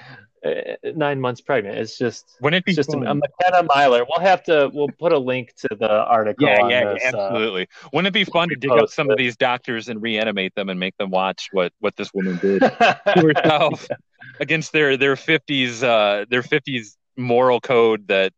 [0.95, 1.77] nine months pregnant.
[1.77, 3.07] It's just, wouldn't it just a, fun?
[3.07, 4.05] a Makenna Myler.
[4.09, 6.47] We'll have to, we'll put a link to the article.
[6.47, 7.67] yeah, yeah, this, uh, absolutely.
[7.93, 10.79] Wouldn't it be fun to dig up some of these doctors and reanimate them and
[10.79, 13.87] make them watch what what this woman did to herself
[14.39, 18.33] against their their fifties uh their fifties moral code that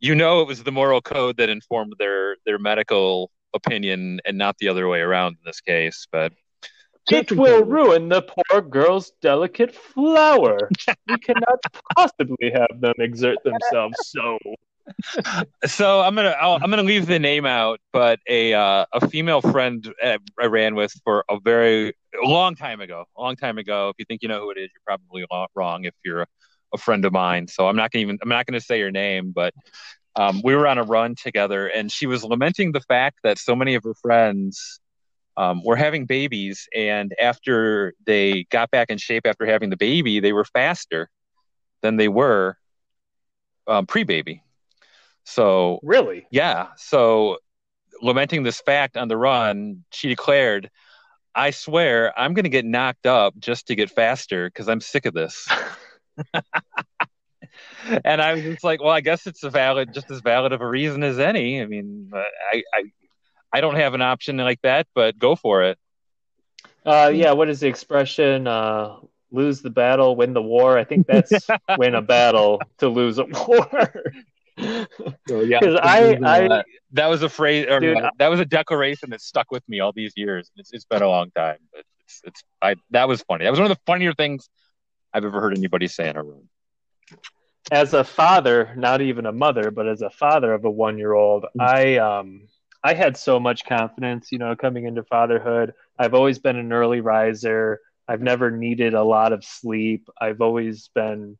[0.00, 4.56] you know it was the moral code that informed their their medical opinion and not
[4.58, 6.06] the other way around in this case.
[6.12, 6.32] But
[7.10, 10.70] It will ruin the poor girl's delicate flower.
[11.08, 11.58] we cannot
[11.96, 14.38] possibly have them exert themselves so.
[15.66, 19.40] So I'm gonna I'll, I'm gonna leave the name out, but a uh, a female
[19.40, 23.88] friend uh, I ran with for a very long time ago, a long time ago.
[23.88, 25.24] If you think you know who it is, you're probably
[25.56, 25.84] wrong.
[25.84, 26.22] If you're
[26.72, 29.32] a, friend of mine, so I'm not gonna even I'm not gonna say her name,
[29.34, 29.54] but
[30.14, 33.56] um, we were on a run together, and she was lamenting the fact that so
[33.56, 34.78] many of her friends
[35.36, 40.20] um, were having babies, and after they got back in shape after having the baby,
[40.20, 41.08] they were faster
[41.82, 42.56] than they were
[43.66, 44.42] um, pre-baby.
[45.24, 46.26] So Really?
[46.30, 46.68] yeah.
[46.76, 47.38] So,
[48.00, 50.70] lamenting this fact on the run, she declared,
[51.34, 55.04] I swear I'm going to get knocked up just to get faster because I'm sick
[55.06, 55.46] of this.
[58.04, 60.60] and I was just like, well, I guess it's a valid, just as valid of
[60.60, 61.60] a reason as any.
[61.60, 62.82] I mean, I, I,
[63.52, 65.78] I don't have an option like that, but go for it.
[66.84, 68.46] Uh, yeah, what is the expression?
[68.46, 68.96] Uh,
[69.30, 70.78] lose the battle, win the war.
[70.78, 73.92] I think that's win a battle to lose a war.
[75.28, 78.40] So, yeah, 'Cause I- uh, I- that was a phrase, or Dude, uh, that was
[78.40, 80.50] a declaration that stuck with me all these years.
[80.56, 83.44] It's, it's been a long time, but it's, it's, I, that was funny.
[83.44, 84.48] That was one of the funnier things
[85.12, 86.48] I've ever heard anybody say in a room.
[87.72, 91.12] as a father, not even a mother, but as a father of a one year
[91.12, 92.48] old, I um
[92.82, 95.74] I had so much confidence, you know, coming into fatherhood.
[95.98, 97.80] I've always been an early riser.
[98.08, 100.08] I've never needed a lot of sleep.
[100.20, 101.38] I've always been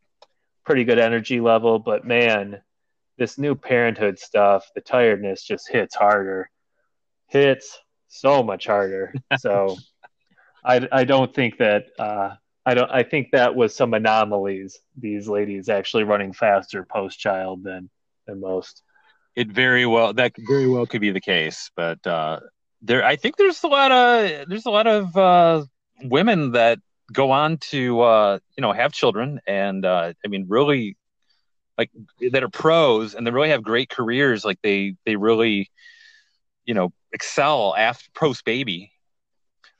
[0.64, 2.60] pretty good energy level, but man,
[3.18, 6.50] this new parenthood stuff, the tiredness just hits harder.
[7.28, 9.14] Hits so much harder.
[9.38, 9.76] So
[10.64, 12.34] I I don't think that uh
[12.66, 12.90] I don't.
[12.90, 14.80] I think that was some anomalies.
[14.98, 17.88] These ladies actually running faster post child than
[18.26, 18.82] than most.
[19.36, 22.40] It very well that very well could be the case, but uh,
[22.82, 25.64] there I think there's a lot of there's a lot of uh,
[26.02, 26.78] women that
[27.12, 30.96] go on to uh, you know have children and uh, I mean really
[31.76, 31.90] like
[32.32, 34.44] that are pros and they really have great careers.
[34.44, 35.70] Like they they really
[36.64, 38.90] you know excel after post baby.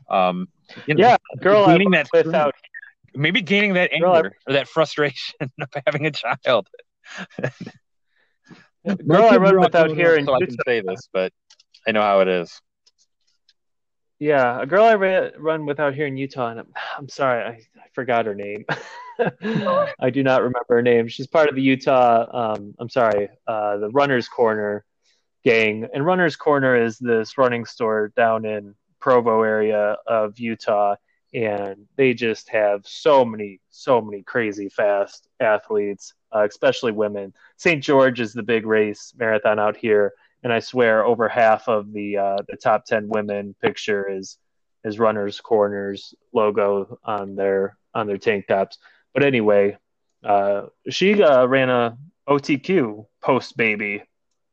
[0.09, 0.49] Um,
[0.87, 2.55] you know, Yeah, girl, gaining that with out
[3.17, 6.69] maybe gaining that anger or that frustration of having a child.
[8.95, 10.63] girl I run with out here in so I can Utah.
[10.67, 11.33] say this, but
[11.87, 12.61] I know how it is.
[14.19, 17.43] Yeah, a girl I ra- run with out here in Utah, and I'm, I'm sorry,
[17.43, 18.65] I, I forgot her name.
[20.01, 21.09] I do not remember her name.
[21.09, 22.55] She's part of the Utah.
[22.55, 24.85] Um, I'm sorry, uh, the Runners Corner
[25.45, 30.97] gang, and Runners Corner is this running store down in Provo area of Utah,
[31.35, 37.33] and they just have so many, so many crazy fast athletes, uh, especially women.
[37.57, 37.83] St.
[37.83, 42.17] George is the big race marathon out here, and I swear over half of the
[42.19, 44.39] uh, the top ten women picture is
[44.85, 48.79] is runners corners logo on their on their tank tops.
[49.15, 49.79] But anyway,
[50.25, 51.97] uh, she uh, ran a
[52.29, 54.03] OTQ post baby.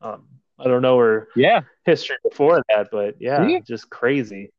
[0.00, 0.26] Um,
[0.58, 1.62] I don't know her Yeah.
[1.84, 3.58] history before that, but yeah, Yeah.
[3.60, 4.52] just crazy.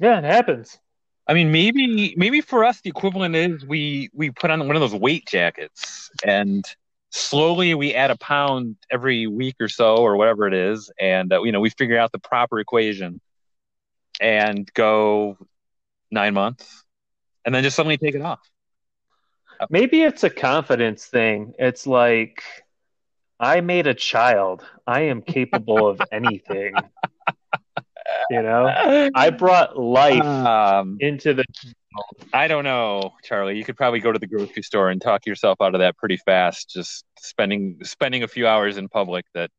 [0.00, 0.78] Yeah, it happens.
[1.28, 4.80] I mean, maybe maybe for us the equivalent is we we put on one of
[4.80, 6.64] those weight jackets and
[7.10, 11.42] slowly we add a pound every week or so or whatever it is, and uh,
[11.42, 13.20] you know we figure out the proper equation
[14.20, 15.36] and go
[16.10, 16.84] nine months,
[17.44, 18.40] and then just suddenly take it off.
[19.70, 21.54] Maybe it's a confidence thing.
[21.58, 22.42] It's like
[23.40, 24.64] I made a child.
[24.86, 26.74] I am capable of anything.
[28.30, 31.44] You know, I brought life Um, into the.
[32.32, 33.56] I don't know, Charlie.
[33.56, 36.18] You could probably go to the grocery store and talk yourself out of that pretty
[36.18, 36.68] fast.
[36.68, 39.24] Just spending spending a few hours in public.
[39.34, 39.50] That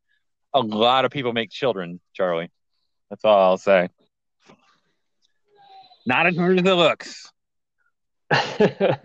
[0.54, 2.50] a lot of people make children, Charlie.
[3.10, 3.88] That's all I'll say.
[6.06, 7.30] Not as hard as it looks.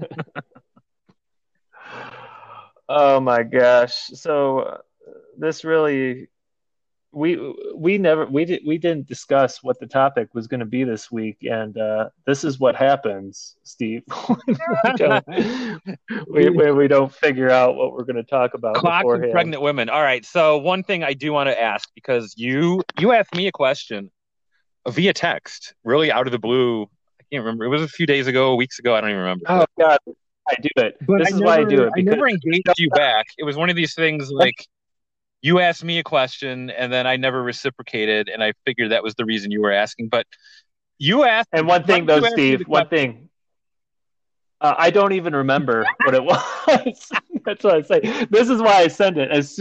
[2.90, 3.96] oh my gosh.
[4.14, 4.78] So uh,
[5.38, 6.30] this really
[7.13, 10.84] we we never we did we didn't discuss what the topic was going to be
[10.84, 14.02] this week and uh, this is what happens steve
[14.47, 15.26] we, don't,
[16.28, 19.89] we, we, don't figure out what we're going to talk about clock and pregnant women
[19.89, 23.47] all right so one thing i do want to ask because you you asked me
[23.47, 24.10] a question
[24.89, 28.26] via text really out of the blue i can't remember it was a few days
[28.26, 29.99] ago weeks ago i don't even remember oh god
[30.45, 30.97] I do it.
[31.08, 31.91] But this I is never, why I do it.
[31.95, 33.28] Because I never engaged you back.
[33.38, 34.67] It was one of these things like
[35.44, 39.14] you asked me a question and then I never reciprocated, and I figured that was
[39.14, 40.08] the reason you were asking.
[40.08, 40.26] But
[40.98, 41.50] you asked.
[41.52, 43.30] And one thing, though, Steve, one thing.
[44.62, 47.12] Uh, I don't even remember what it was.
[47.46, 48.26] That's what I say.
[48.32, 49.30] This is why I send it.
[49.30, 49.60] As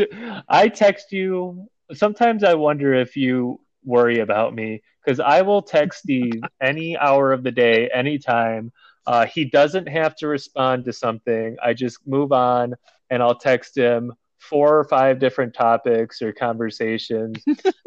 [0.49, 6.03] I text you, sometimes I wonder if you worry about me because I will text
[6.05, 8.71] Steve any hour of the day, anytime.
[9.05, 11.57] Uh, he doesn't have to respond to something.
[11.61, 12.75] I just move on
[13.11, 17.37] and I'll text him four or five different topics or conversations.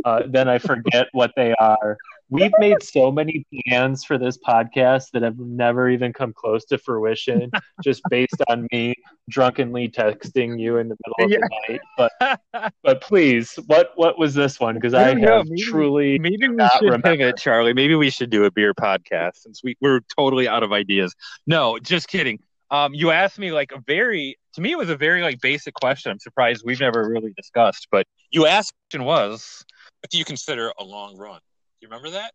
[0.05, 1.97] uh, then I forget what they are.
[2.29, 6.77] We've made so many plans for this podcast that have never even come close to
[6.79, 7.51] fruition,
[7.83, 8.95] just based on me
[9.29, 11.47] drunkenly texting you in the middle of yeah.
[11.67, 12.41] the night.
[12.51, 14.73] But but please, what what was this one?
[14.73, 17.09] Because I, I have maybe, truly maybe we should remember.
[17.09, 17.73] pivot, Charlie.
[17.73, 21.13] Maybe we should do a beer podcast since we we're totally out of ideas.
[21.45, 22.39] No, just kidding.
[22.71, 25.73] Um, you asked me like a very, to me, it was a very like basic
[25.73, 26.11] question.
[26.11, 29.63] I'm surprised we've never really discussed, but you asked question was,
[30.01, 31.39] what do you consider a long run?
[31.39, 31.41] Do
[31.81, 32.33] you remember that?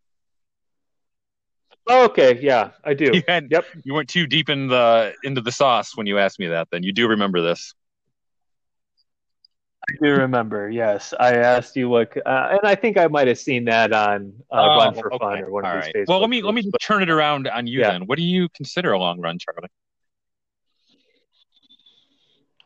[1.87, 3.11] Oh, okay, yeah, I do.
[3.13, 3.65] You had, yep.
[3.83, 6.67] You weren't too deep in the into the sauce when you asked me that.
[6.71, 7.73] Then you do remember this.
[9.89, 10.69] I do remember.
[10.69, 14.31] Yes, I asked you what, uh, and I think I might have seen that on
[14.51, 15.25] uh, oh, Run for okay.
[15.25, 16.07] Fun or one All of these right.
[16.07, 17.91] Well, let me let me turn it around on you yeah.
[17.91, 18.05] then.
[18.05, 19.69] What do you consider a long run, Charlie?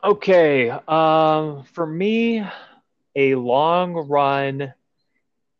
[0.06, 2.40] Okay, um, for me,
[3.16, 4.72] a long run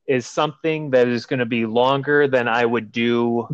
[0.06, 3.48] is something that is going to be longer than I would do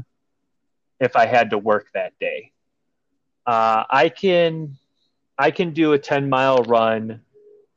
[1.00, 2.52] if I had to work that day.
[3.46, 4.76] Uh, I can
[5.38, 7.22] I can do a 10 mile run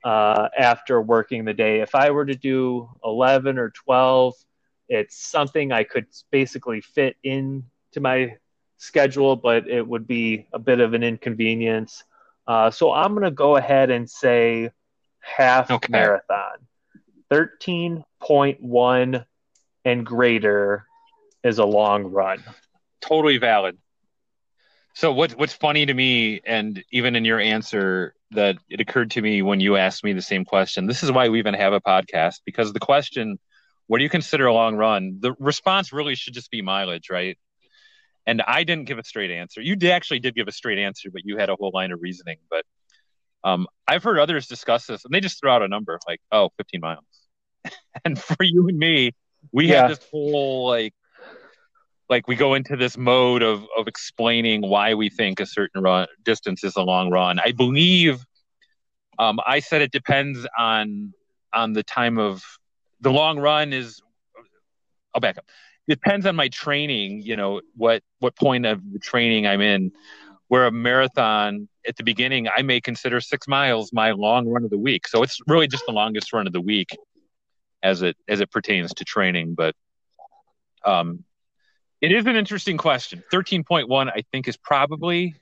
[0.04, 1.80] uh, after working the day.
[1.80, 4.34] If I were to do 11 or 12,
[4.90, 7.64] it's something I could basically fit into
[8.02, 8.36] my
[8.78, 12.04] schedule, but it would be a bit of an inconvenience.
[12.48, 14.72] Uh, so I'm going to go ahead and say
[15.20, 15.92] half okay.
[15.92, 16.60] marathon.
[17.32, 19.26] 13.1
[19.84, 20.86] and greater
[21.44, 22.44] is a long run.
[23.02, 23.78] Totally valid.
[24.94, 29.22] So what, what's funny to me, and even in your answer, that it occurred to
[29.22, 30.88] me when you asked me the same question.
[30.88, 33.38] This is why we even have a podcast because the question,
[33.88, 37.38] "What do you consider a long run?" The response really should just be mileage, right?
[38.28, 39.62] And I didn't give a straight answer.
[39.62, 42.02] You did, actually did give a straight answer, but you had a whole line of
[42.02, 42.38] reasoning.
[42.50, 42.66] But
[43.44, 46.50] um, I've heard others discuss this, and they just throw out a number like, "Oh,
[46.58, 47.06] 15 miles."
[48.06, 49.12] and for you and me,
[49.52, 49.82] we yeah.
[49.82, 50.94] have this whole like,
[52.10, 56.08] like we go into this mode of of explaining why we think a certain run
[56.24, 57.40] distance is a long run.
[57.40, 58.26] I believe
[59.20, 61.14] um, I said it depends on
[61.54, 62.44] on the time of
[63.02, 64.02] the long run is.
[65.14, 65.46] I'll back up
[65.88, 69.92] depends on my training you know what what point of the training i'm in.
[70.48, 74.70] Where a marathon at the beginning i may consider six miles my long run of
[74.70, 75.08] the week.
[75.08, 76.96] So it's really just the longest run of the week
[77.82, 79.76] as it as it pertains to training but
[80.86, 81.24] um
[82.02, 83.24] it is an interesting question.
[83.34, 85.36] 13.1 i think is probably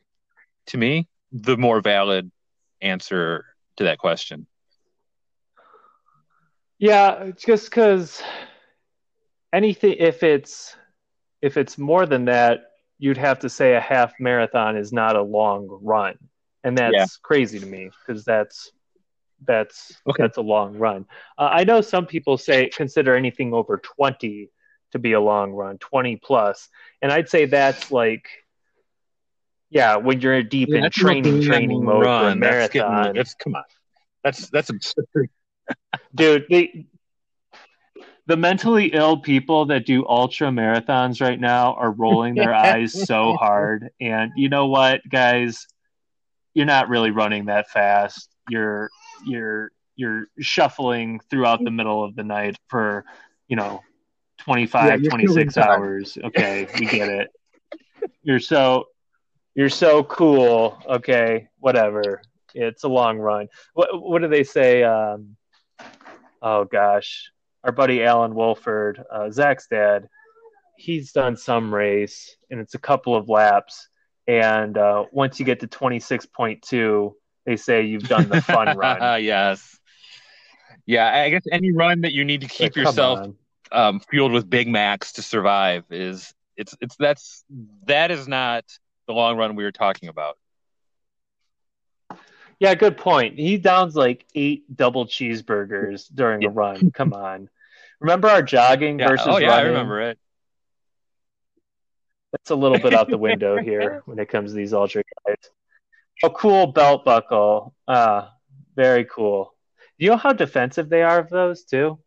[0.68, 2.32] to me the more valid
[2.82, 3.46] answer
[3.78, 4.46] to that question.
[6.80, 8.22] Yeah just because
[9.54, 10.76] anything if it's
[11.42, 15.22] if it's more than that, you'd have to say a half marathon is not a
[15.22, 16.18] long run,
[16.64, 17.06] and that's yeah.
[17.22, 18.72] crazy to me because that's
[19.46, 20.24] that's okay.
[20.24, 21.06] that's a long run.
[21.38, 24.50] Uh, I know some people say consider anything over twenty
[24.92, 26.68] to be a long run, twenty plus,
[27.02, 28.28] and I'd say that's like.
[29.70, 32.26] Yeah, when you're deep yeah, in training, training mode run.
[32.26, 33.06] for a marathon.
[33.06, 33.64] That's, that's come on,
[34.24, 35.30] that's that's absurd,
[36.14, 36.46] dude.
[36.48, 36.86] They,
[38.26, 43.34] the mentally ill people that do ultra marathons right now are rolling their eyes so
[43.34, 43.90] hard.
[44.00, 45.68] And you know what, guys?
[46.54, 48.30] You're not really running that fast.
[48.50, 48.90] You're
[49.26, 53.06] you're you're shuffling throughout the middle of the night for,
[53.48, 53.82] you know,
[54.40, 56.18] 25, yeah, 26 hours.
[56.24, 57.30] Okay, we get it.
[58.24, 58.88] You're so
[59.56, 60.82] you're so cool.
[60.88, 62.22] Okay, whatever.
[62.54, 63.48] It's a long run.
[63.74, 64.84] What what do they say?
[64.84, 65.36] Um,
[66.42, 67.32] oh gosh,
[67.64, 70.10] our buddy Alan Wolford, uh, Zach's dad,
[70.78, 73.88] he's done some race and it's a couple of laps.
[74.28, 77.14] And uh, once you get to 26.2
[77.46, 79.24] they say you've done the fun run.
[79.24, 79.78] Yes.
[80.86, 83.34] Yeah i guess any run that you need to keep yourself
[83.72, 87.44] um, fueled with big macs to survive is it's it's that's
[87.86, 88.66] that is not
[89.08, 90.38] the long run we were talking about.
[92.60, 93.40] Yeah good point.
[93.40, 96.50] He downs like eight double cheeseburgers during yeah.
[96.50, 96.92] a run.
[96.92, 97.50] Come on
[98.04, 99.08] remember our jogging yeah.
[99.08, 99.66] versus oh yeah running?
[99.66, 100.20] i remember it
[102.34, 105.38] that's a little bit out the window here when it comes to these ultra guys.
[106.24, 107.76] A cool belt buckle.
[107.88, 108.28] Uh,
[108.76, 109.54] very cool.
[109.98, 112.00] You know how defensive they are of those too?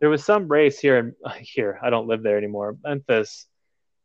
[0.00, 1.78] There was some race here in here.
[1.82, 2.76] I don't live there anymore.
[2.84, 3.46] Memphis,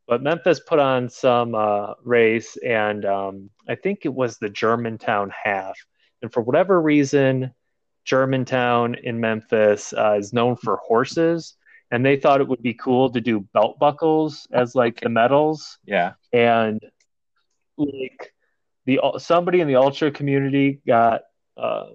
[0.07, 5.31] but Memphis put on some uh, race, and um, I think it was the Germantown
[5.43, 5.77] half.
[6.23, 7.53] And for whatever reason,
[8.07, 11.57] Germantown in Memphis uh, is known for horses
[11.91, 15.77] and they thought it would be cool to do belt buckles as like the medals.
[15.85, 16.13] Yeah.
[16.33, 16.81] And
[17.77, 18.33] like
[18.85, 21.21] the somebody in the ultra community got
[21.55, 21.87] uh,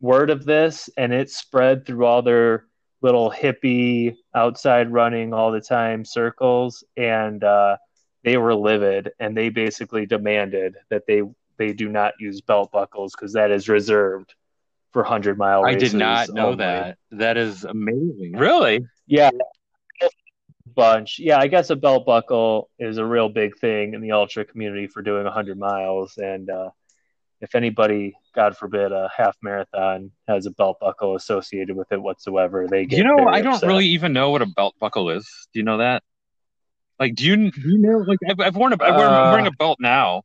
[0.00, 2.66] word of this, and it spread through all their
[3.02, 7.76] little hippie outside running all the time circles, and uh,
[8.24, 11.22] they were livid, and they basically demanded that they
[11.56, 14.34] they do not use belt buckles because that is reserved
[14.92, 15.64] for hundred mile.
[15.64, 16.58] I did not know only.
[16.58, 16.98] that.
[17.12, 18.32] That is amazing.
[18.36, 18.80] Really?
[19.06, 19.30] Yeah.
[20.66, 21.18] Bunch.
[21.18, 24.86] Yeah, I guess a belt buckle is a real big thing in the ultra community
[24.86, 26.16] for doing 100 miles.
[26.16, 26.70] And uh,
[27.40, 32.68] if anybody, God forbid, a half marathon has a belt buckle associated with it whatsoever,
[32.68, 32.98] they get.
[32.98, 35.28] You know, I don't really even know what a belt buckle is.
[35.52, 36.02] Do you know that?
[37.00, 38.04] Like, do you do you know?
[38.06, 40.22] Like, I've, I've worn a, I've worn, uh, I'm wearing a belt now.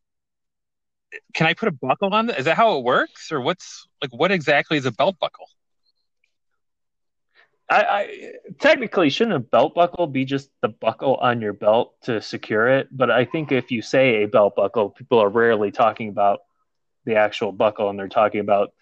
[1.33, 2.29] Can I put a buckle on?
[2.29, 4.11] Is that how it works, or what's like?
[4.13, 5.47] What exactly is a belt buckle?
[7.69, 12.21] I, I, technically shouldn't a belt buckle be just the buckle on your belt to
[12.21, 12.89] secure it.
[12.91, 16.41] But I think if you say a belt buckle, people are rarely talking about
[17.05, 18.73] the actual buckle, and they're talking about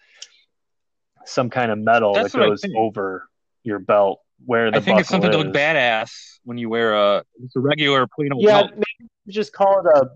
[1.24, 3.28] some kind of metal That's that goes over
[3.62, 4.20] your belt.
[4.44, 5.36] Where the I think it's something is.
[5.36, 6.10] to look badass
[6.44, 8.72] when you wear a it's a regular plain old yeah, belt.
[8.72, 10.10] maybe just call it a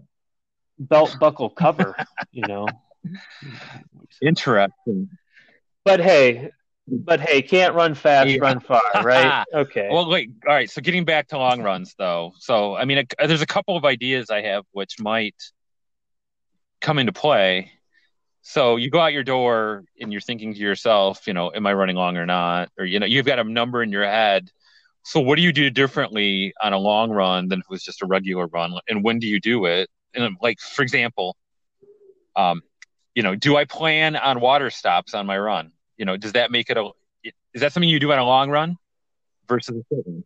[0.78, 1.94] belt buckle cover.
[2.32, 2.66] you know,
[4.22, 5.08] interesting.
[5.84, 6.50] But hey,
[6.86, 8.38] but hey, can't run fast, yeah.
[8.40, 9.44] run far, right?
[9.54, 9.88] okay.
[9.90, 10.30] Well, wait.
[10.46, 10.70] All right.
[10.70, 12.32] So getting back to long runs, though.
[12.38, 15.36] So I mean, a, there's a couple of ideas I have which might
[16.80, 17.72] come into play.
[18.42, 21.74] So you go out your door and you're thinking to yourself, you know, am I
[21.74, 22.70] running long or not?
[22.78, 24.50] Or you know, you've got a number in your head.
[25.04, 28.02] So what do you do differently on a long run than if it was just
[28.02, 28.74] a regular run?
[28.88, 29.88] And when do you do it?
[30.22, 31.36] And like, for example,
[32.36, 32.62] um,
[33.14, 35.72] you know, do I plan on water stops on my run?
[35.98, 36.90] you know, does that make it a?
[37.52, 38.76] Is that something you do on a long run
[39.48, 40.24] versus a short run?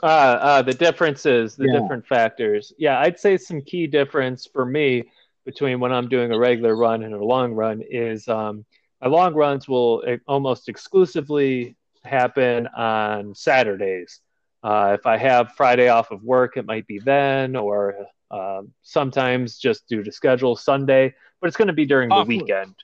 [0.00, 1.80] Uh, uh, the differences, the yeah.
[1.80, 2.72] different factors.
[2.78, 5.04] Yeah, I'd say some key difference for me
[5.44, 8.64] between when I'm doing a regular run and a long run is um,
[9.00, 11.74] my long runs will almost exclusively
[12.04, 14.20] happen on Saturdays.
[14.62, 19.58] Uh, if I have Friday off of work, it might be then, or uh, sometimes
[19.58, 22.74] just due to schedule Sunday, but it's going to be during the weekend.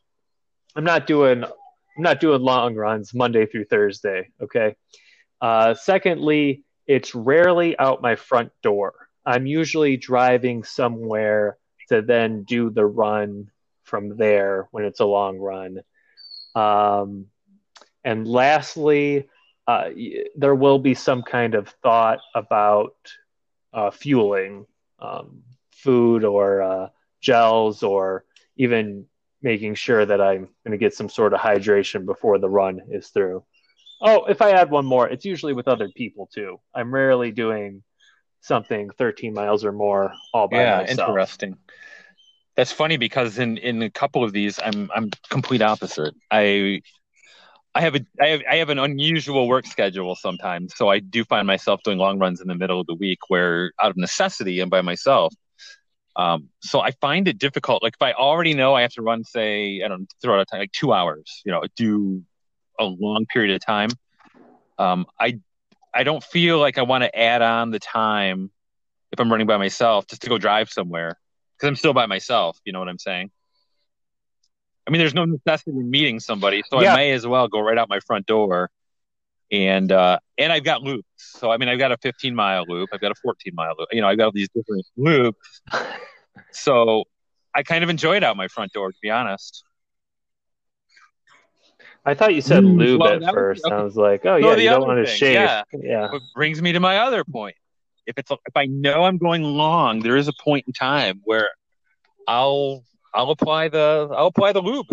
[0.76, 4.30] I'm not doing I'm not doing long runs Monday through Thursday.
[4.42, 4.74] Okay.
[5.40, 8.95] Uh, secondly, it's rarely out my front door.
[9.24, 11.57] I'm usually driving somewhere
[11.88, 13.51] to then do the run
[13.84, 15.80] from there when it's a long run.
[16.55, 17.26] Um,
[18.03, 19.28] and lastly,
[19.66, 19.90] uh,
[20.36, 22.97] there will be some kind of thought about
[23.72, 24.66] uh, fueling
[24.99, 26.88] um, food or uh,
[27.20, 28.24] gels or
[28.57, 29.07] even
[29.42, 33.09] making sure that I'm going to get some sort of hydration before the run is
[33.09, 33.45] through.
[34.01, 36.61] Oh, if I add one more, it's usually with other people too.
[36.74, 37.82] I'm rarely doing
[38.40, 40.99] something 13 miles or more all by yeah, myself.
[40.99, 41.57] Yeah, interesting.
[42.57, 46.14] That's funny because in in a couple of these, I'm I'm complete opposite.
[46.30, 46.82] I
[47.75, 51.25] I have a I have I have an unusual work schedule sometimes, so I do
[51.25, 54.61] find myself doing long runs in the middle of the week where out of necessity
[54.61, 55.35] and by myself.
[56.16, 57.83] Um, so I find it difficult.
[57.83, 60.45] Like if I already know I have to run, say, I don't throw out a
[60.45, 62.22] time like two hours, you know, do
[62.79, 63.91] a long period of time.
[64.79, 65.41] Um, I
[65.93, 68.51] I don't feel like I want to add on the time
[69.12, 71.18] if I'm running by myself just to go drive somewhere
[71.57, 72.59] because I'm still by myself.
[72.64, 73.31] You know what I'm saying?
[74.87, 76.93] I mean, there's no necessity in meeting somebody, so yeah.
[76.93, 78.70] I may as well go right out my front door.
[79.53, 81.07] And uh, and I've got loops.
[81.16, 82.91] So I mean, I've got a 15 mile loop.
[82.93, 83.89] I've got a 14 mile loop.
[83.93, 85.61] You know, I've got all these different loops.
[86.51, 87.05] so
[87.55, 89.64] I kind of enjoy it out my front door, to be honest.
[92.07, 93.62] I thought you said mm, lube well, at first.
[93.64, 93.80] Was, okay.
[93.80, 95.35] I was like, oh yeah, you don't want to shave.
[95.35, 95.62] Yeah.
[95.72, 96.11] yeah.
[96.11, 97.57] What brings me to my other point.
[98.07, 101.49] If it's if I know I'm going long, there is a point in time where
[102.28, 102.85] I'll
[103.15, 104.89] I'll apply the I'll apply the lube.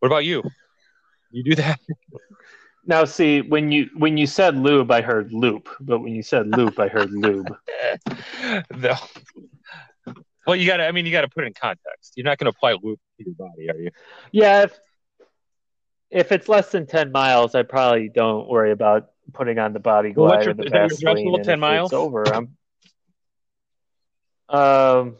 [0.00, 0.42] What about you?
[1.30, 1.80] You do that?
[2.86, 6.46] Now, see when you when you said lube, I heard loop, but when you said
[6.46, 7.54] loop, I heard lube.
[8.76, 8.94] no.
[10.46, 10.86] Well, you got to.
[10.86, 12.12] I mean, you got to put it in context.
[12.14, 13.90] You're not going to apply lube to your body, are you?
[14.30, 14.62] Yeah.
[14.62, 14.78] If,
[16.10, 20.12] if it's less than ten miles, I probably don't worry about putting on the body
[20.12, 21.92] glide Well, what's or the is that your 10 miles?
[21.92, 22.24] It's over.
[22.32, 22.56] I'm.
[24.48, 25.16] Um.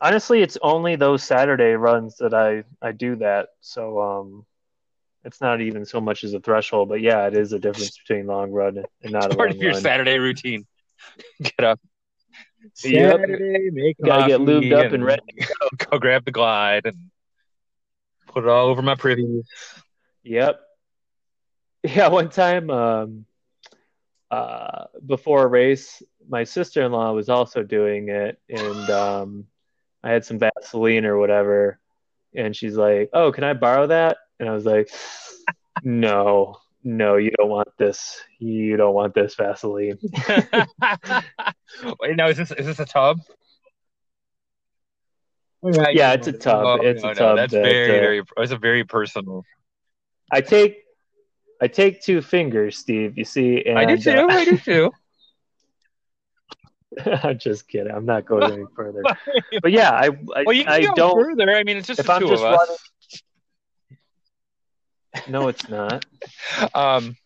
[0.00, 3.48] Honestly, it's only those Saturday runs that I I do that.
[3.60, 4.46] So um,
[5.24, 8.26] it's not even so much as a threshold, but yeah, it is a difference between
[8.26, 9.82] long run and not a Part long of your run.
[9.82, 10.66] Saturday routine.
[11.42, 11.80] Get up.
[12.84, 13.20] Yep.
[13.20, 15.22] Saturday, make Gotta get coffee lubed up and ready
[15.90, 17.10] Go grab the glide and
[18.28, 19.42] put it all over my privy.
[20.22, 20.60] Yep.
[21.82, 23.26] Yeah, one time um
[24.30, 29.46] uh before a race, my sister-in-law was also doing it and um
[30.08, 31.78] I had some Vaseline or whatever
[32.34, 34.90] and she's like, "Oh, can I borrow that?" And I was like,
[35.82, 36.56] "No.
[36.84, 38.22] No, you don't want this.
[38.38, 39.98] You don't want this Vaseline."
[42.00, 43.18] Wait, now is this is this a tub?
[45.62, 46.64] Yeah, it's a tub.
[46.64, 48.22] Oh, It's a no, no, tub That's that, very, uh, very.
[48.38, 49.44] It's a very personal.
[50.32, 50.84] I take
[51.60, 54.10] I take two fingers, Steve, you see, and I do too.
[54.12, 54.92] uh, I do too.
[57.24, 57.92] I'm just kidding.
[57.92, 59.04] I'm not going any further.
[59.62, 60.08] But yeah, I I,
[60.44, 61.50] well, I go don't further.
[61.50, 62.58] I mean, it's just if I'm two just of us.
[62.58, 62.76] running-
[65.28, 66.04] No, it's not.
[66.74, 67.16] Um,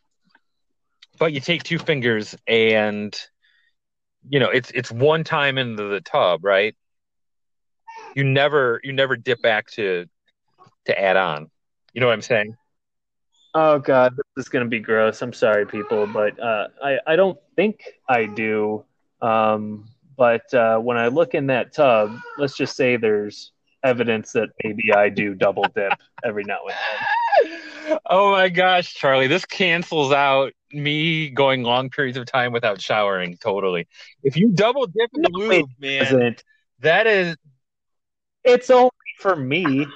[1.19, 3.15] but you take two fingers, and
[4.29, 6.75] you know it's it's one time into the tub, right?
[8.15, 10.07] You never you never dip back to
[10.87, 11.51] to add on.
[11.93, 12.55] You know what I'm saying?
[13.55, 15.21] Oh god, this is gonna be gross.
[15.23, 18.85] I'm sorry, people, but uh, I I don't think I do.
[19.23, 23.53] Um, but uh, when I look in that tub, let's just say there's
[23.83, 25.95] evidence that maybe I do double dip
[26.25, 27.99] every now and then.
[28.11, 33.37] oh my gosh, Charlie, this cancels out me going long periods of time without showering.
[33.39, 33.89] Totally.
[34.23, 36.45] If you double dip in the No, man, Isn't
[36.81, 37.37] that is
[38.45, 39.87] it's only for me?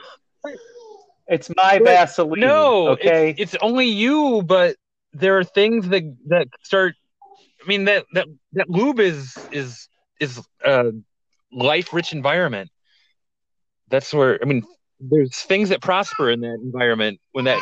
[1.28, 2.40] It's my Vaseline.
[2.40, 2.88] no.
[2.90, 3.30] okay.
[3.30, 4.76] it's, it's only you, but
[5.12, 6.94] there are things that that start.
[7.66, 9.88] I mean that that that lube is is
[10.20, 10.92] is a
[11.52, 12.70] life rich environment.
[13.88, 14.62] That's where I mean,
[15.00, 17.60] there's things that prosper in that environment when that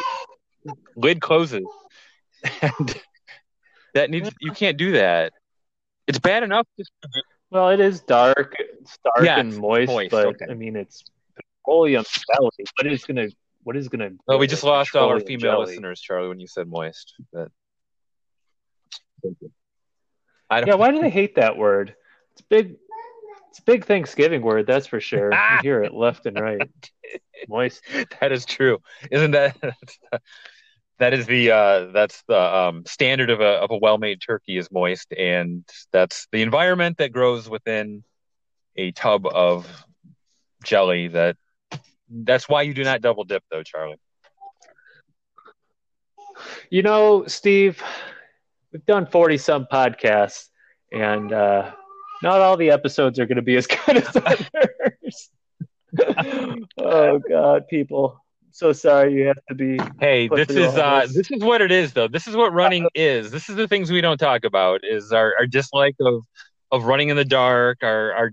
[0.95, 1.65] lid closes,
[2.61, 3.01] and
[3.95, 5.33] that needs you can't do that.
[6.07, 6.67] It's bad enough.
[6.79, 6.91] Just,
[7.51, 8.57] Well, it is dark.
[8.59, 10.47] It's dark Yeah, and moist, moist, but okay.
[10.51, 11.03] I mean, it's
[11.65, 12.51] petroleum jelly.
[12.77, 13.29] What is gonna?
[13.63, 14.11] What is gonna?
[14.27, 15.67] well, we just lost all our female jelly?
[15.67, 17.15] listeners, Charlie, when you said moist.
[17.33, 17.49] But
[19.23, 19.51] thank you.
[20.51, 20.69] I don't.
[20.69, 21.95] Yeah, why do they hate that word?
[22.33, 22.77] It's big.
[23.51, 25.31] It's a big Thanksgiving word, that's for sure.
[25.31, 26.69] You hear it left and right.
[27.49, 27.83] Moist.
[28.21, 28.79] that is true
[29.11, 29.57] isn't that
[30.99, 34.71] that is the uh that's the um standard of a of a well-made turkey is
[34.71, 38.03] moist and that's the environment that grows within
[38.77, 39.69] a tub of
[40.65, 41.37] jelly that
[42.09, 43.99] that's why you do not double dip though charlie
[46.71, 47.83] You know, Steve,
[48.75, 50.49] we've done forty some podcasts,
[50.93, 51.73] and uh,
[52.23, 55.31] not all the episodes are going to be as good as others.
[56.79, 58.21] oh God, people!
[58.51, 59.79] So sorry you have to be.
[59.99, 61.17] hey this is uh this.
[61.17, 63.91] this is what it is though this is what running is this is the things
[63.91, 66.23] we don't talk about is our, our dislike of
[66.71, 68.31] of running in the dark our our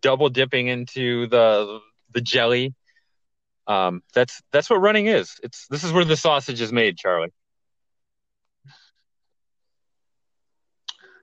[0.00, 1.80] double dipping into the
[2.14, 2.74] the jelly
[3.66, 7.32] um that's that's what running is it's this is where the sausage is made charlie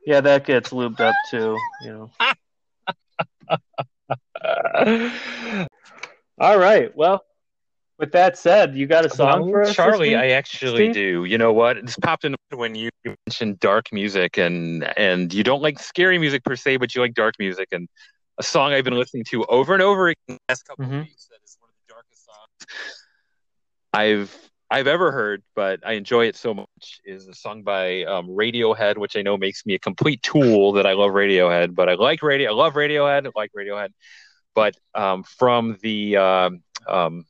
[0.05, 1.57] Yeah, that gets lubed up too.
[1.83, 2.09] You know.
[6.39, 6.95] All right.
[6.95, 7.23] Well,
[7.97, 10.17] with that said, you got a song Well, for us, this Charlie, week?
[10.17, 10.93] I actually Steve?
[10.93, 11.25] do.
[11.25, 11.77] You know what?
[11.85, 12.89] This popped in when you
[13.25, 17.13] mentioned dark music, and and you don't like scary music per se, but you like
[17.13, 17.87] dark music, and
[18.37, 20.99] a song I've been listening to over and over again the last couple Mhm.
[20.99, 23.05] of weeks that is one of the darkest songs
[23.93, 26.99] I've I've ever heard, but I enjoy it so much.
[27.05, 30.85] Is a song by um, Radiohead, which I know makes me a complete tool that
[30.85, 32.51] I love Radiohead, but I like radio.
[32.51, 33.27] I love Radiohead.
[33.27, 33.89] I like Radiohead,
[34.55, 37.25] but um, from the um, um,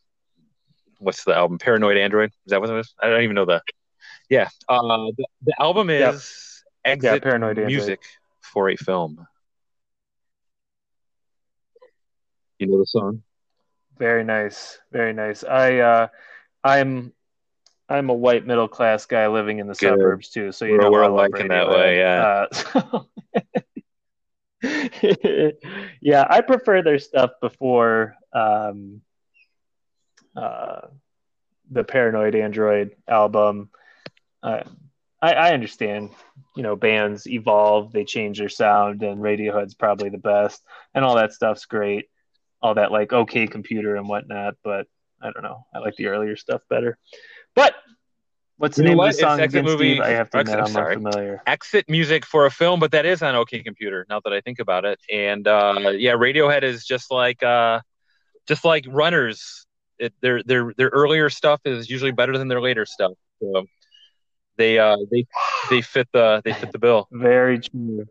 [0.99, 1.57] what's the album?
[1.57, 2.29] Paranoid Android.
[2.45, 2.93] Is that what it is?
[3.01, 3.61] I don't even know the.
[4.29, 6.93] Yeah, uh, the, the album is Yep.
[6.93, 7.67] Exit Yeah, Paranoid Android.
[7.67, 8.01] Music
[8.41, 9.27] for a Film.
[12.59, 13.21] You know the song?
[13.97, 14.79] Very nice.
[14.91, 15.43] Very nice.
[15.43, 16.07] I uh
[16.63, 17.13] I'm
[17.87, 19.89] I'm a white middle class guy living in the Good.
[19.89, 22.45] suburbs too, so you We're- know we're alike in that way, yeah.
[22.51, 23.07] Uh, so-
[26.01, 29.01] yeah, I prefer their stuff before um,
[30.35, 30.81] uh,
[31.69, 33.69] the Paranoid Android album.
[34.41, 34.63] Uh,
[35.21, 36.11] I, I understand,
[36.55, 40.63] you know, bands evolve, they change their sound, and Radiohead's probably the best,
[40.93, 42.05] and all that stuff's great.
[42.61, 44.87] All that like OK Computer and whatnot, but
[45.21, 45.65] I don't know.
[45.73, 46.97] I like the earlier stuff better.
[47.55, 47.75] But
[48.57, 49.09] what's the You name what?
[49.09, 49.95] of the song It's exit again, movie.
[49.95, 50.01] Steve?
[50.01, 50.97] I have to admit, I'm sorry.
[50.97, 51.41] unfamiliar.
[51.47, 54.05] Exit music for a film, but that is on OK Computer.
[54.09, 57.79] Now that I think about it, and uh, yeah, Radiohead is just like uh,
[58.47, 59.65] just like Runners.
[59.99, 63.13] It, their their their earlier stuff is usually better than their later stuff.
[63.41, 63.65] So
[64.57, 65.25] they uh, they
[65.69, 67.07] they fit the they fit the bill.
[67.11, 68.05] Very true.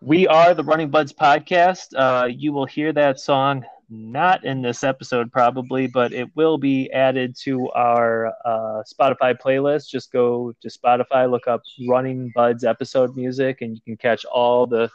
[0.00, 1.94] We are the Running Buds podcast.
[1.96, 6.90] Uh, you will hear that song not in this episode, probably, but it will be
[6.92, 9.88] added to our uh, Spotify playlist.
[9.88, 14.66] Just go to Spotify, look up Running Buds episode music, and you can catch all
[14.66, 14.88] the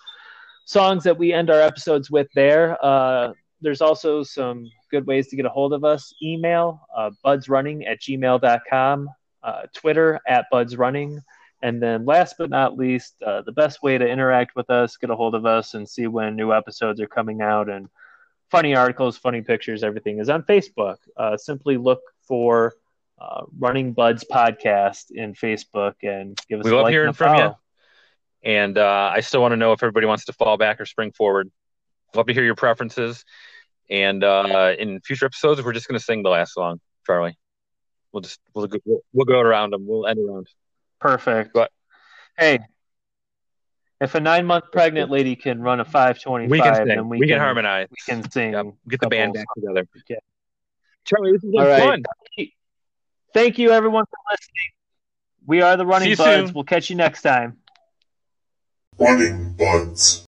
[0.65, 2.77] songs that we end our episodes with there.
[2.83, 7.87] Uh, there's also some good ways to get a hold of us email uh, budsrunning
[7.87, 9.09] at gmail.com,
[9.43, 11.19] uh, Twitter at budsrunning.
[11.61, 15.09] And then, last but not least, uh, the best way to interact with us, get
[15.09, 17.89] a hold of us, and see when new episodes are coming out and
[18.51, 20.97] funny articles, funny pictures, everything is on Facebook.
[21.17, 22.73] Uh, simply look for
[23.19, 27.37] uh, Running Buds Podcast in Facebook and give us We a love like hearing from
[27.37, 27.55] you.
[28.43, 31.11] And uh, I still want to know if everybody wants to fall back or spring
[31.11, 31.49] forward.
[32.13, 33.25] Love to hear your preferences.
[33.89, 37.37] And uh, in future episodes, we're just going to sing the last song, Charlie.
[38.11, 38.79] We'll just we'll go,
[39.13, 39.85] we'll go around them.
[39.87, 40.47] We'll end around.
[40.99, 41.53] Perfect.
[41.53, 41.71] But-
[42.37, 42.59] hey,
[44.01, 46.87] if a nine month pregnant lady can run a 525, We can sing.
[46.87, 47.87] then we, We, can, can harmonize.
[47.89, 48.53] We can sing.
[48.53, 48.65] Yep.
[48.89, 49.87] Get the band back together.
[50.09, 50.17] Yeah.
[51.05, 51.79] Charlie, this has been All right.
[51.79, 52.03] fun.
[53.33, 54.71] Thank you, everyone, for listening.
[55.45, 56.47] We are the Running See Buds.
[56.49, 56.53] soon.
[56.55, 57.57] We'll catch you next time.
[58.97, 60.23] Running Buds.